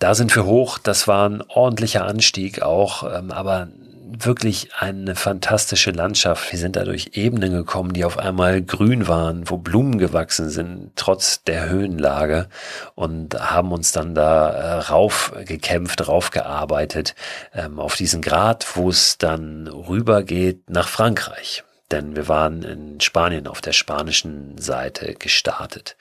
Da 0.00 0.14
sind 0.14 0.34
wir 0.36 0.44
hoch. 0.44 0.76
Das 0.76 1.08
war 1.08 1.26
ein 1.26 1.42
ordentlicher 1.48 2.04
Anstieg 2.04 2.60
auch, 2.60 3.04
ähm, 3.04 3.30
aber 3.30 3.68
wirklich 4.10 4.70
eine 4.78 5.14
fantastische 5.14 5.90
Landschaft. 5.90 6.50
Wir 6.52 6.58
sind 6.58 6.76
da 6.76 6.84
durch 6.84 7.10
Ebenen 7.14 7.52
gekommen, 7.52 7.92
die 7.92 8.04
auf 8.04 8.18
einmal 8.18 8.62
grün 8.62 9.08
waren, 9.08 9.48
wo 9.50 9.56
Blumen 9.56 9.98
gewachsen 9.98 10.50
sind, 10.50 10.92
trotz 10.96 11.42
der 11.44 11.68
Höhenlage 11.68 12.48
und 12.94 13.34
haben 13.34 13.72
uns 13.72 13.92
dann 13.92 14.14
da 14.14 14.50
äh, 14.50 14.74
rauf 14.90 15.32
gekämpft, 15.44 16.08
raufgearbeitet 16.08 17.14
ähm, 17.54 17.78
auf 17.78 17.96
diesen 17.96 18.22
Grat, 18.22 18.66
wo 18.74 18.90
es 18.90 19.18
dann 19.18 19.68
rüber 19.68 20.22
geht 20.22 20.70
nach 20.70 20.88
Frankreich. 20.88 21.64
Denn 21.90 22.16
wir 22.16 22.28
waren 22.28 22.62
in 22.62 23.00
Spanien 23.00 23.46
auf 23.46 23.60
der 23.60 23.72
spanischen 23.72 24.58
Seite 24.58 25.14
gestartet 25.14 25.96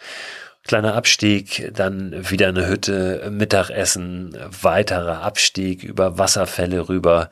kleiner 0.68 0.94
Abstieg, 0.94 1.72
dann 1.74 2.30
wieder 2.30 2.50
eine 2.50 2.68
Hütte, 2.68 3.30
Mittagessen, 3.32 4.38
weiterer 4.62 5.22
Abstieg 5.24 5.84
über 5.84 6.18
Wasserfälle 6.18 6.90
rüber 6.90 7.30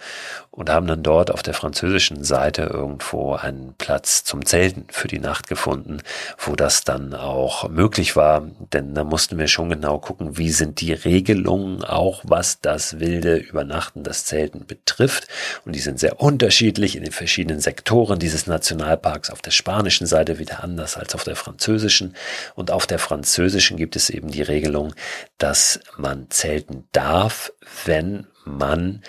und 0.56 0.70
haben 0.70 0.88
dann 0.88 1.04
dort 1.04 1.32
auf 1.32 1.44
der 1.44 1.54
französischen 1.54 2.24
Seite 2.24 2.64
irgendwo 2.64 3.34
einen 3.34 3.76
Platz 3.78 4.24
zum 4.24 4.46
Zelten 4.46 4.86
für 4.90 5.08
die 5.08 5.20
Nacht 5.20 5.48
gefunden, 5.48 6.00
wo 6.38 6.56
das 6.56 6.84
dann 6.84 7.14
auch 7.14 7.70
möglich 7.70 8.16
war, 8.16 8.50
denn 8.74 8.96
da 8.96 9.04
mussten 9.04 9.38
wir 9.38 9.48
schon 9.48 9.70
genau 9.70 10.00
gucken, 10.00 10.38
wie 10.38 10.52
sind 10.52 10.80
die 10.80 10.94
Regelungen 10.94 11.84
auch, 11.84 12.22
was 12.26 12.62
das 12.62 13.00
wilde 13.00 13.36
Übernachten, 13.36 14.04
das 14.04 14.26
Zelten 14.26 14.66
betrifft. 14.66 15.28
Und 15.66 15.76
die 15.76 15.80
sind 15.80 16.00
sehr 16.00 16.22
unterschiedlich 16.22 16.96
in 16.96 17.04
den 17.04 17.12
verschiedenen 17.12 17.60
Sektoren 17.60 18.20
dieses 18.20 18.48
Nationalparks, 18.48 19.30
auf 19.30 19.42
der 19.42 19.52
spanischen 19.52 20.08
Seite 20.08 20.40
wieder 20.40 20.64
anders 20.64 20.96
als 20.96 21.16
auf 21.16 21.26
der 21.26 21.36
französischen. 21.36 22.16
Und 22.56 22.72
auf 22.72 22.88
der 22.88 23.00
französischen 23.00 23.78
gibt 23.78 23.96
es 23.96 24.10
eben 24.10 24.30
die 24.32 24.42
Regelung, 24.42 24.94
dass 25.38 25.82
man 25.98 26.30
zelten 26.30 26.88
darf, 26.94 27.52
wenn 27.86 28.28
man 28.46 29.02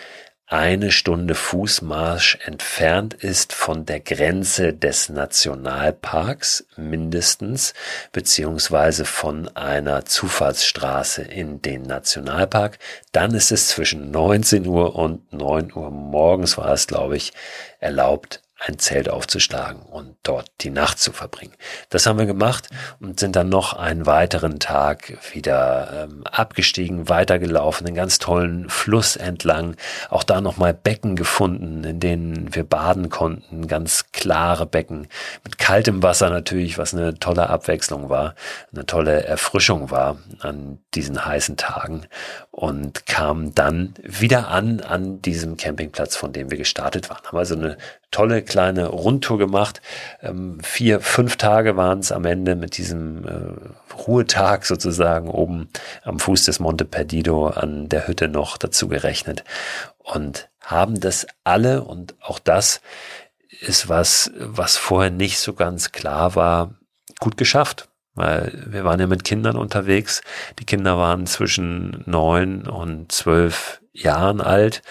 eine 0.49 0.93
Stunde 0.93 1.35
Fußmarsch 1.35 2.39
entfernt 2.45 3.15
ist 3.15 3.53
von 3.53 3.85
der 3.85 3.99
Grenze 3.99 4.73
des 4.73 5.09
Nationalparks 5.09 6.67
mindestens, 6.77 7.75
beziehungsweise 8.13 9.05
von 9.05 9.49
einer 9.57 10.05
Zufahrtsstraße 10.05 11.23
in 11.23 11.63
den 11.63 11.83
Nationalpark, 11.83 12.79
dann 13.11 13.35
ist 13.35 13.51
es 13.51 13.69
zwischen 13.69 14.13
19 14.13 14.67
Uhr 14.67 14.95
und 14.95 15.33
9 15.33 15.73
Uhr 15.75 15.91
morgens 15.91 16.57
war 16.57 16.73
es, 16.73 16.87
glaube 16.87 17.17
ich, 17.17 17.33
erlaubt, 17.81 18.43
ein 18.59 18.79
Zelt 18.79 19.09
aufzuschlagen 19.11 19.83
und 19.83 20.17
dort 20.23 20.51
die 20.63 20.71
Nacht 20.71 20.99
zu 20.99 21.13
verbringen. 21.13 21.53
Das 21.91 22.07
haben 22.07 22.19
wir 22.19 22.27
gemacht 22.27 22.69
und 23.01 23.21
sind 23.21 23.37
dann 23.37 23.51
noch 23.51 23.75
einen 23.75 24.07
weiteren 24.07 24.59
Tag 24.59 25.19
wieder 25.35 26.07
ähm, 26.09 26.25
abgestiegen, 26.25 27.09
weitergelaufen, 27.09 27.87
einen 27.87 27.97
ganz 27.97 28.19
tollen 28.19 28.71
Fluss 28.71 29.17
entlang. 29.17 29.77
Auch 30.09 30.23
da 30.23 30.41
nochmal 30.41 30.73
Becken 30.73 31.17
gefunden, 31.17 31.85
in 31.85 32.01
denen 32.01 32.55
wir 32.55 32.65
baden 32.65 33.11
konnten, 33.11 33.69
ganz 33.69 34.11
klare 34.13 34.65
Becken 34.65 35.09
mit 35.45 35.59
kaltem 35.59 36.03
Wasser 36.03 36.31
natürlich, 36.31 36.79
was 36.79 36.95
eine 36.95 37.19
tolle 37.19 37.51
Abwechslung 37.51 38.09
war, 38.09 38.35
eine 38.73 38.87
tolle 38.87 39.25
Erfrischung 39.25 39.91
war 39.91 40.17
an 40.41 40.79
diesen 40.95 41.25
heißen 41.25 41.59
Tagen 41.59 42.07
und 42.51 43.05
kam 43.05 43.55
dann 43.55 43.93
wieder 44.03 44.49
an 44.49 44.81
an 44.81 45.21
diesem 45.21 45.59
Campingplatz, 45.59 46.17
von 46.17 46.33
dem 46.33 46.51
wir 46.51 46.57
gestartet 46.57 47.11
waren. 47.11 47.23
Haben 47.25 47.39
also 47.39 47.55
eine 47.55 47.77
tolle 48.11 48.43
kleine 48.43 48.87
Rundtour 48.89 49.39
gemacht. 49.39 49.83
Ähm, 50.23 50.59
vier, 50.63 51.01
fünf 51.01 51.37
Tage 51.37 51.77
waren 51.77 51.99
es 51.99 52.13
am 52.13 52.25
Ende 52.25 52.55
mit 52.55 52.79
diesem 52.79 53.27
äh, 53.27 53.95
Ruhetag 53.95 54.65
sozusagen 54.65 55.29
oben 55.29 55.69
am 56.05 56.19
Fuß 56.19 56.45
des 56.45 56.61
Monte 56.61 56.85
Perdido 56.85 57.49
an 57.49 57.89
der 57.89 58.09
Hütte 58.09 58.29
noch 58.29 58.57
dazu 58.57 58.89
gerechnet 58.89 59.45
und 59.99 60.49
haben 60.61 60.99
das 60.99 61.27
alle 61.45 61.83
und 61.83 62.15
auch 62.21 62.39
das 62.39 62.81
ist 63.61 63.89
was, 63.89 64.31
was 64.37 64.77
vorher 64.77 65.11
nicht 65.11 65.39
so 65.39 65.55
ganz 65.55 65.93
klar 65.93 66.35
war, 66.35 66.75
gut 67.21 67.37
geschafft 67.37 67.89
weil 68.17 68.65
wir 68.67 68.85
waren 68.85 68.99
ja 68.99 69.07
mit 69.07 69.25
Kindern 69.25 69.57
unterwegs. 69.57 70.23
Die 70.59 70.65
Kinder 70.65 70.99
waren 70.99 71.27
zwischen 71.27 72.03
neun 72.07 72.67
und 72.67 73.13
zwölf 73.13 73.81
Jahren 74.03 74.41
alt 74.41 74.83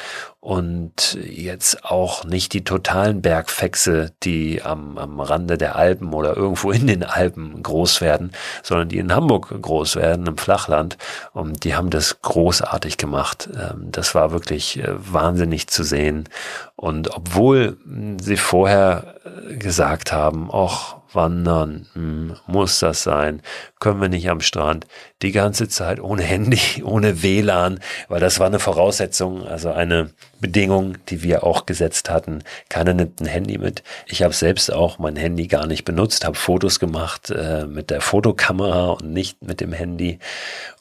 und 0.45 1.17
jetzt 1.23 1.85
auch 1.85 2.23
nicht 2.23 2.53
die 2.53 2.63
totalen 2.63 3.23
Bergfexe, 3.23 4.11
die 4.21 4.61
am, 4.61 4.99
am 4.99 5.19
Rande 5.19 5.57
der 5.57 5.75
Alpen 5.75 6.13
oder 6.13 6.37
irgendwo 6.37 6.69
in 6.69 6.85
den 6.85 7.03
Alpen 7.03 7.63
groß 7.63 7.99
werden, 7.99 8.31
sondern 8.61 8.89
die 8.89 8.99
in 8.99 9.11
Hamburg 9.11 9.59
groß 9.59 9.95
werden, 9.95 10.27
im 10.27 10.37
Flachland. 10.37 10.99
Und 11.33 11.63
die 11.63 11.73
haben 11.73 11.89
das 11.89 12.21
großartig 12.21 12.97
gemacht. 12.97 13.49
Ähm, 13.55 13.87
das 13.91 14.13
war 14.13 14.31
wirklich 14.31 14.77
äh, 14.77 14.93
wahnsinnig 14.95 15.67
zu 15.67 15.83
sehen. 15.83 16.29
Und 16.75 17.09
obwohl 17.15 17.77
sie 18.21 18.37
vorher 18.37 19.15
äh, 19.49 19.55
gesagt 19.55 20.11
haben, 20.11 20.49
ach, 20.53 20.97
wandern, 21.15 21.87
hm, 21.93 22.35
muss 22.45 22.79
das 22.79 23.01
sein? 23.01 23.41
Können 23.79 24.01
wir 24.01 24.09
nicht 24.09 24.29
am 24.29 24.41
Strand? 24.41 24.85
Die 25.21 25.31
ganze 25.31 25.69
Zeit 25.69 25.99
ohne 26.01 26.23
Handy, 26.23 26.59
ohne 26.83 27.23
WLAN, 27.23 27.79
weil 28.09 28.19
das 28.19 28.39
war 28.39 28.47
eine 28.47 28.59
Voraussetzung, 28.59 29.47
also 29.47 29.71
eine 29.71 30.11
Bedingung, 30.41 30.97
die 31.09 31.23
wir 31.23 31.43
auch 31.43 31.65
gesetzt 31.65 32.09
hatten. 32.09 32.43
Keiner 32.69 32.93
nimmt 32.93 33.21
ein 33.21 33.25
Handy 33.25 33.57
mit. 33.57 33.83
Ich 34.07 34.21
habe 34.23 34.33
selbst 34.33 34.71
auch 34.71 34.99
mein 34.99 35.15
Handy 35.15 35.47
gar 35.47 35.67
nicht 35.67 35.85
benutzt, 35.85 36.25
habe 36.25 36.35
Fotos 36.35 36.79
gemacht 36.79 37.29
äh, 37.31 37.65
mit 37.65 37.89
der 37.89 38.01
Fotokamera 38.01 38.91
und 38.91 39.11
nicht 39.11 39.41
mit 39.41 39.61
dem 39.61 39.73
Handy. 39.73 40.19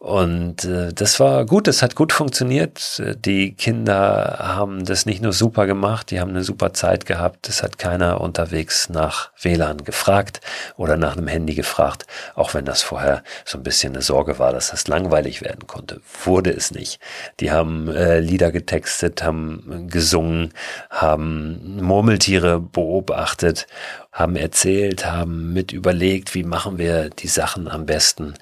Und 0.04 0.66
äh, 0.66 0.92
das 0.92 1.18
war 1.18 1.46
gut, 1.46 1.66
das 1.66 1.80
hat 1.80 1.96
gut 1.96 2.12
funktioniert. 2.12 3.02
Die 3.24 3.54
Kinder 3.54 4.36
haben 4.38 4.84
das 4.84 5.06
nicht 5.06 5.22
nur 5.22 5.32
super 5.32 5.66
gemacht, 5.66 6.10
die 6.10 6.20
haben 6.20 6.28
eine 6.28 6.44
super 6.44 6.74
Zeit 6.74 7.06
gehabt. 7.06 7.48
Es 7.48 7.62
hat 7.62 7.78
keiner 7.78 8.20
unterwegs 8.20 8.90
nach 8.90 9.30
WLAN 9.40 9.78
gefragt 9.82 10.42
oder 10.76 10.98
nach 10.98 11.16
einem 11.16 11.26
Handy 11.26 11.54
gefragt, 11.54 12.04
auch 12.34 12.52
wenn 12.52 12.66
das 12.66 12.82
vorher 12.82 13.22
so 13.46 13.56
ein 13.56 13.62
bisschen 13.62 13.94
eine 13.94 14.02
Sorge 14.02 14.38
war, 14.38 14.52
dass 14.52 14.72
das 14.72 14.88
langweilig 14.88 15.40
werden 15.40 15.66
konnte. 15.66 16.02
Wurde 16.22 16.50
es 16.50 16.70
nicht. 16.70 17.00
Die 17.40 17.50
haben 17.50 17.88
äh, 17.88 18.20
Lieder 18.20 18.52
getextet, 18.52 19.22
haben 19.22 19.88
gesungen, 19.88 20.52
haben 20.90 21.80
Murmeltiere 21.82 22.60
beobachtet 22.60 23.66
haben 24.14 24.36
erzählt, 24.36 25.04
haben 25.04 25.52
mit 25.52 25.72
überlegt, 25.72 26.36
wie 26.36 26.44
machen 26.44 26.78
wir 26.78 27.10
die 27.10 27.26
Sachen 27.26 27.66
am 27.66 27.84
besten 27.84 28.34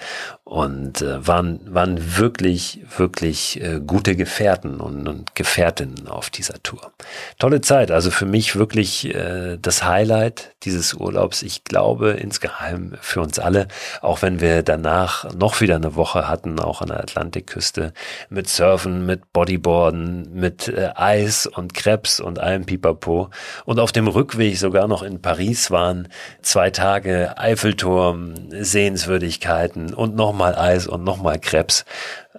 und 0.44 1.00
äh, 1.00 1.26
waren, 1.26 1.60
waren 1.64 2.18
wirklich, 2.18 2.82
wirklich 2.94 3.58
äh, 3.62 3.80
gute 3.80 4.14
Gefährten 4.14 4.80
und, 4.80 5.08
und 5.08 5.34
Gefährtinnen 5.34 6.08
auf 6.08 6.28
dieser 6.28 6.62
Tour. 6.62 6.92
Tolle 7.38 7.62
Zeit, 7.62 7.90
also 7.90 8.10
für 8.10 8.26
mich 8.26 8.54
wirklich 8.54 9.14
äh, 9.14 9.56
das 9.56 9.82
Highlight 9.82 10.54
dieses 10.64 10.92
Urlaubs. 10.92 11.42
Ich 11.42 11.64
glaube 11.64 12.10
insgeheim 12.10 12.92
für 13.00 13.22
uns 13.22 13.38
alle, 13.38 13.66
auch 14.02 14.20
wenn 14.20 14.42
wir 14.42 14.62
danach 14.62 15.32
noch 15.32 15.62
wieder 15.62 15.76
eine 15.76 15.96
Woche 15.96 16.28
hatten, 16.28 16.60
auch 16.60 16.82
an 16.82 16.88
der 16.88 17.00
Atlantikküste, 17.00 17.94
mit 18.28 18.46
Surfen, 18.46 19.06
mit 19.06 19.32
Bodyboarden, 19.32 20.34
mit 20.34 20.68
äh, 20.68 20.90
Eis 20.94 21.46
und 21.46 21.72
Krebs 21.72 22.20
und 22.20 22.38
allem 22.38 22.66
Pipapo 22.66 23.30
und 23.64 23.80
auf 23.80 23.90
dem 23.90 24.06
Rückweg 24.06 24.58
sogar 24.58 24.86
noch 24.86 25.02
in 25.02 25.22
Paris 25.22 25.61
Paris 25.62 25.70
waren, 25.70 26.08
zwei 26.42 26.70
Tage 26.70 27.38
Eiffelturm, 27.38 28.34
Sehenswürdigkeiten 28.50 29.94
und 29.94 30.16
nochmal 30.16 30.54
Eis 30.56 30.86
und 30.86 31.04
nochmal 31.04 31.38
Krebs, 31.38 31.84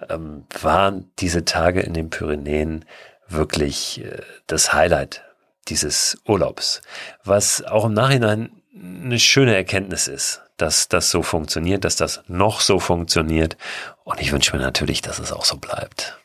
ähm, 0.08 0.44
waren 0.60 1.10
diese 1.18 1.44
Tage 1.44 1.80
in 1.80 1.94
den 1.94 2.10
Pyrenäen 2.10 2.84
wirklich 3.28 4.04
äh, 4.04 4.20
das 4.46 4.72
Highlight 4.72 5.22
dieses 5.68 6.18
Urlaubs, 6.26 6.82
was 7.24 7.62
auch 7.64 7.86
im 7.86 7.94
Nachhinein 7.94 8.50
eine 8.74 9.18
schöne 9.18 9.54
Erkenntnis 9.54 10.08
ist, 10.08 10.42
dass 10.58 10.88
das 10.88 11.10
so 11.10 11.22
funktioniert, 11.22 11.84
dass 11.84 11.96
das 11.96 12.22
noch 12.26 12.60
so 12.60 12.78
funktioniert. 12.78 13.56
Und 14.04 14.20
ich 14.20 14.32
wünsche 14.32 14.54
mir 14.54 14.62
natürlich, 14.62 15.00
dass 15.00 15.18
es 15.18 15.32
auch 15.32 15.46
so 15.46 15.56
bleibt. 15.56 16.18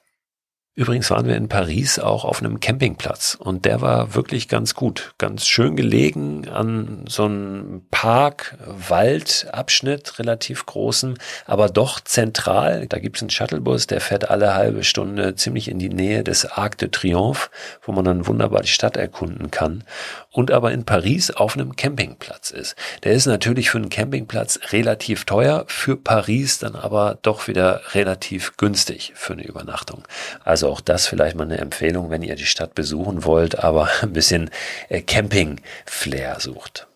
Übrigens 0.76 1.12
waren 1.12 1.28
wir 1.28 1.36
in 1.36 1.50
Paris 1.50 2.00
auch 2.00 2.24
auf 2.24 2.42
einem 2.42 2.62
Campingplatz 2.62 3.36
und 3.38 3.66
der 3.66 3.82
war 3.82 4.16
wirklich 4.16 4.48
ganz 4.48 4.76
gut, 4.76 5.14
ganz 5.18 5.46
schön 5.46 5.76
gelegen 5.76 6.48
an 6.48 7.04
so 7.10 7.26
einem 7.26 7.82
Park, 7.92 8.58
Waldabschnitt, 8.66 10.20
relativ 10.20 10.66
großen, 10.66 11.18
aber 11.46 11.68
doch 11.68 12.00
zentral. 12.00 12.88
Da 12.88 13.00
gibt's 13.00 13.22
einen 13.22 13.30
Shuttlebus, 13.30 13.88
der 13.88 14.00
fährt 14.00 14.30
alle 14.30 14.54
halbe 14.54 14.86
Stunde 14.86 15.36
ziemlich 15.36 15.68
in 15.68 15.80
die 15.80 15.90
Nähe 15.90 16.24
des 16.24 16.46
Arc 16.46 16.78
de 16.78 16.88
Triomphe, 16.88 17.50
wo 17.82 17.92
man 17.92 18.06
dann 18.06 18.26
wunderbar 18.28 18.62
die 18.62 18.70
Stadt 18.70 18.96
erkunden 18.96 19.52
kann 19.52 19.84
und 20.32 20.50
aber 20.52 20.72
in 20.72 20.86
Paris 20.86 21.32
auf 21.32 21.56
einem 21.56 21.76
Campingplatz 21.76 22.52
ist. 22.52 22.78
Der 23.04 23.14
ist 23.14 23.26
natürlich 23.26 23.72
für 23.72 23.80
einen 23.80 23.90
Campingplatz 23.90 24.60
relativ 24.72 25.26
teuer, 25.26 25.66
für 25.68 25.98
Paris 25.98 26.60
dann 26.60 26.76
aber 26.76 27.18
doch 27.22 27.50
wieder 27.50 27.82
relativ 27.94 28.56
günstig 28.56 29.12
für 29.16 29.34
eine 29.34 29.44
Übernachtung. 29.44 30.08
Also 30.46 30.69
auch 30.70 30.82
das 30.82 31.08
vielleicht 31.08 31.36
mal 31.36 31.44
eine 31.44 31.58
Empfehlung, 31.58 32.10
wenn 32.10 32.24
ihr 32.24 32.36
die 32.36 32.46
Stadt 32.46 32.76
besuchen 32.76 33.26
wollt, 33.26 33.60
aber 33.60 33.90
ein 34.02 34.14
bisschen 34.14 34.50
äh, 34.90 35.02
Camping-Flair 35.02 36.40
sucht. 36.40 36.88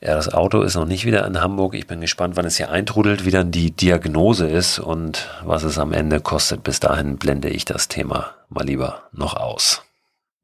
Ja, 0.00 0.14
das 0.14 0.32
Auto 0.32 0.62
ist 0.62 0.76
noch 0.76 0.86
nicht 0.86 1.04
wieder 1.04 1.26
in 1.26 1.40
Hamburg. 1.40 1.74
Ich 1.74 1.88
bin 1.88 2.00
gespannt, 2.00 2.36
wann 2.36 2.44
es 2.44 2.56
hier 2.56 2.70
eintrudelt, 2.70 3.24
wie 3.24 3.32
dann 3.32 3.50
die 3.50 3.72
Diagnose 3.72 4.46
ist 4.48 4.78
und 4.78 5.28
was 5.42 5.64
es 5.64 5.76
am 5.76 5.92
Ende 5.92 6.20
kostet. 6.20 6.62
Bis 6.62 6.78
dahin 6.78 7.16
blende 7.16 7.48
ich 7.48 7.64
das 7.64 7.88
Thema 7.88 8.36
mal 8.48 8.64
lieber 8.64 9.02
noch 9.12 9.36
aus. 9.36 9.87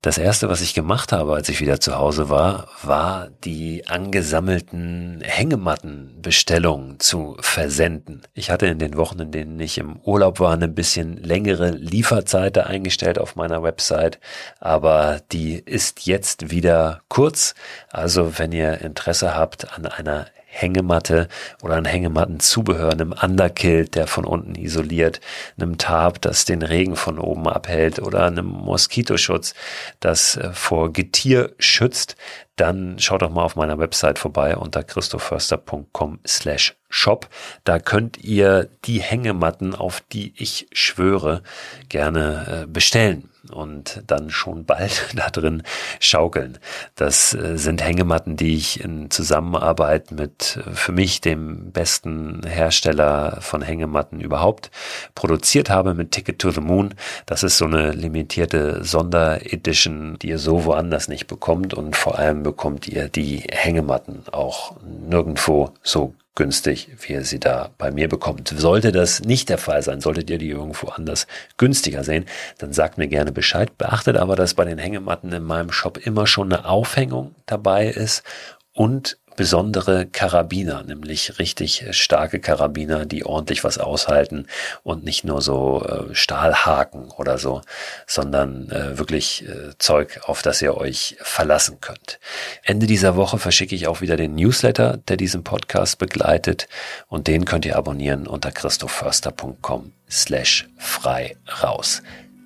Das 0.04 0.18
erste, 0.18 0.50
was 0.50 0.60
ich 0.60 0.74
gemacht 0.74 1.12
habe, 1.12 1.34
als 1.34 1.48
ich 1.48 1.62
wieder 1.62 1.80
zu 1.80 1.96
Hause 1.96 2.28
war, 2.28 2.68
war 2.82 3.30
die 3.42 3.86
angesammelten 3.86 5.22
Hängemattenbestellungen 5.22 7.00
zu 7.00 7.38
versenden. 7.40 8.20
Ich 8.34 8.50
hatte 8.50 8.66
in 8.66 8.78
den 8.78 8.98
Wochen, 8.98 9.18
in 9.20 9.32
denen 9.32 9.58
ich 9.58 9.78
im 9.78 9.98
Urlaub 10.00 10.40
war, 10.40 10.52
eine 10.52 10.68
bisschen 10.68 11.16
längere 11.16 11.70
Lieferzeit 11.70 12.58
eingestellt 12.58 13.18
auf 13.18 13.34
meiner 13.34 13.62
Website, 13.62 14.20
aber 14.60 15.22
die 15.32 15.54
ist 15.54 16.04
jetzt 16.04 16.50
wieder 16.50 17.00
kurz. 17.08 17.54
Also 17.88 18.38
wenn 18.38 18.52
ihr 18.52 18.82
Interesse 18.82 19.34
habt 19.34 19.72
an 19.72 19.86
einer 19.86 20.26
Hängematte 20.54 21.28
oder 21.62 21.74
ein 21.74 21.84
Hängemattenzubehör, 21.84 22.92
einem 22.92 23.12
Underkilt, 23.12 23.96
der 23.96 24.06
von 24.06 24.24
unten 24.24 24.54
isoliert, 24.54 25.20
einem 25.58 25.78
Tarp, 25.78 26.20
das 26.20 26.44
den 26.44 26.62
Regen 26.62 26.94
von 26.94 27.18
oben 27.18 27.48
abhält 27.48 27.98
oder 27.98 28.26
einem 28.26 28.46
Moskitoschutz, 28.46 29.54
das 30.00 30.36
äh, 30.36 30.52
vor 30.52 30.92
Getier 30.92 31.52
schützt, 31.58 32.16
dann 32.56 33.00
schaut 33.00 33.22
doch 33.22 33.30
mal 33.30 33.42
auf 33.42 33.56
meiner 33.56 33.78
Website 33.78 34.18
vorbei 34.18 34.56
unter 34.56 34.84
christoförster.com 34.84 36.20
slash 36.24 36.76
shop. 36.88 37.28
Da 37.64 37.80
könnt 37.80 38.22
ihr 38.22 38.68
die 38.84 39.00
Hängematten, 39.00 39.74
auf 39.74 40.02
die 40.12 40.32
ich 40.36 40.68
schwöre, 40.72 41.42
gerne 41.88 42.62
äh, 42.62 42.66
bestellen 42.68 43.28
und 43.50 44.02
dann 44.06 44.30
schon 44.30 44.64
bald 44.64 45.06
da 45.14 45.30
drin 45.30 45.62
schaukeln. 46.00 46.58
Das 46.94 47.34
äh, 47.34 47.56
sind 47.56 47.82
Hängematten, 47.82 48.36
die 48.36 48.56
ich 48.56 48.82
in 48.82 49.10
Zusammenarbeit 49.10 50.10
mit 50.10 50.58
äh, 50.64 50.70
für 50.72 50.92
mich 50.92 51.20
dem 51.20 51.72
besten 51.72 52.42
Hersteller 52.46 53.38
von 53.40 53.62
Hängematten 53.62 54.20
überhaupt 54.20 54.70
produziert 55.14 55.70
habe 55.70 55.94
mit 55.94 56.12
Ticket 56.12 56.38
to 56.38 56.50
the 56.50 56.60
Moon. 56.60 56.94
Das 57.26 57.42
ist 57.42 57.58
so 57.58 57.64
eine 57.64 57.92
limitierte 57.92 58.84
Sonderedition, 58.84 60.18
die 60.20 60.28
ihr 60.28 60.38
so 60.38 60.64
woanders 60.64 61.08
nicht 61.08 61.26
bekommt 61.26 61.74
und 61.74 61.96
vor 61.96 62.18
allem 62.18 62.42
bekommt 62.42 62.88
ihr 62.88 63.08
die 63.08 63.44
Hängematten 63.50 64.24
auch 64.32 64.76
nirgendwo 64.82 65.72
so 65.82 66.14
günstig, 66.34 66.88
wie 67.00 67.12
ihr 67.12 67.24
sie 67.24 67.38
da 67.38 67.70
bei 67.78 67.90
mir 67.90 68.08
bekommt. 68.08 68.52
Sollte 68.56 68.92
das 68.92 69.22
nicht 69.22 69.48
der 69.48 69.58
Fall 69.58 69.82
sein, 69.82 70.00
solltet 70.00 70.30
ihr 70.30 70.38
die 70.38 70.50
irgendwo 70.50 70.88
anders 70.88 71.26
günstiger 71.56 72.04
sehen, 72.04 72.26
dann 72.58 72.72
sagt 72.72 72.98
mir 72.98 73.08
gerne 73.08 73.32
Bescheid. 73.32 73.76
Beachtet 73.78 74.16
aber, 74.16 74.36
dass 74.36 74.54
bei 74.54 74.64
den 74.64 74.78
Hängematten 74.78 75.32
in 75.32 75.44
meinem 75.44 75.70
Shop 75.70 75.98
immer 75.98 76.26
schon 76.26 76.52
eine 76.52 76.66
Aufhängung 76.66 77.34
dabei 77.46 77.86
ist 77.86 78.24
und 78.72 79.18
besondere 79.36 80.06
Karabiner, 80.06 80.82
nämlich 80.82 81.38
richtig 81.38 81.84
starke 81.90 82.40
Karabiner, 82.40 83.06
die 83.06 83.24
ordentlich 83.24 83.64
was 83.64 83.78
aushalten 83.78 84.46
und 84.82 85.04
nicht 85.04 85.24
nur 85.24 85.42
so 85.42 85.84
äh, 85.84 86.14
Stahlhaken 86.14 87.10
oder 87.10 87.38
so, 87.38 87.62
sondern 88.06 88.70
äh, 88.70 88.98
wirklich 88.98 89.46
äh, 89.48 89.76
Zeug, 89.78 90.20
auf 90.24 90.42
das 90.42 90.62
ihr 90.62 90.76
euch 90.76 91.16
verlassen 91.20 91.78
könnt. 91.80 92.18
Ende 92.62 92.86
dieser 92.86 93.16
Woche 93.16 93.38
verschicke 93.38 93.74
ich 93.74 93.86
auch 93.86 94.00
wieder 94.00 94.16
den 94.16 94.34
Newsletter, 94.34 94.98
der 95.08 95.16
diesen 95.16 95.44
Podcast 95.44 95.98
begleitet 95.98 96.68
und 97.08 97.26
den 97.26 97.44
könnt 97.44 97.64
ihr 97.64 97.76
abonnieren 97.76 98.26
unter 98.26 98.50
christoförster.com 98.50 99.92
slash 100.10 100.68
frei 100.78 101.36
raus. 101.62 102.02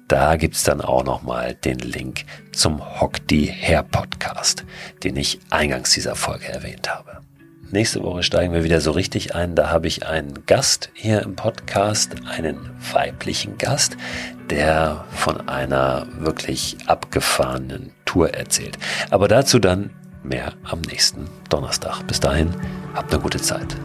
Da 0.09 0.37
gibt's 0.37 0.65
dann 0.65 0.81
auch 0.81 1.05
nochmal 1.05 1.55
den 1.55 1.79
Link 1.79 2.25
zum 2.53 3.01
Hock 3.01 3.27
die 3.27 3.47
Hair 3.47 3.83
Podcast, 3.83 4.65
den 5.05 5.17
ich 5.17 5.39
eingangs 5.51 5.93
dieser 5.93 6.17
Folge 6.17 6.49
erwähnt 6.49 6.89
habe. 6.89 7.19
Nächste 7.71 8.03
Woche 8.03 8.23
steigen 8.23 8.55
wir 8.55 8.65
wieder 8.65 8.81
so 8.81 8.93
richtig 8.93 9.35
ein. 9.35 9.55
Da 9.55 9.69
habe 9.69 9.87
ich 9.87 10.07
einen 10.07 10.47
Gast 10.47 10.89
hier 10.95 11.21
im 11.21 11.37
Podcast, 11.37 12.15
einen 12.27 12.71
weiblichen 12.95 13.59
Gast, 13.59 13.99
der 14.49 15.05
von 15.11 15.47
einer 15.47 16.07
wirklich 16.19 16.79
abgefahrenen 16.87 17.93
Tour 18.07 18.33
erzählt. 18.33 18.79
Aber 19.11 19.29
dazu 19.29 19.59
dann 19.59 19.91
mehr 20.23 20.55
am 20.65 20.81
nächsten 20.81 21.29
Donnerstag. 21.51 22.07
Bis 22.07 22.19
dahin, 22.19 22.55
habt 22.95 23.13
eine 23.13 23.23
gute 23.23 23.43
Zeit. 23.43 23.77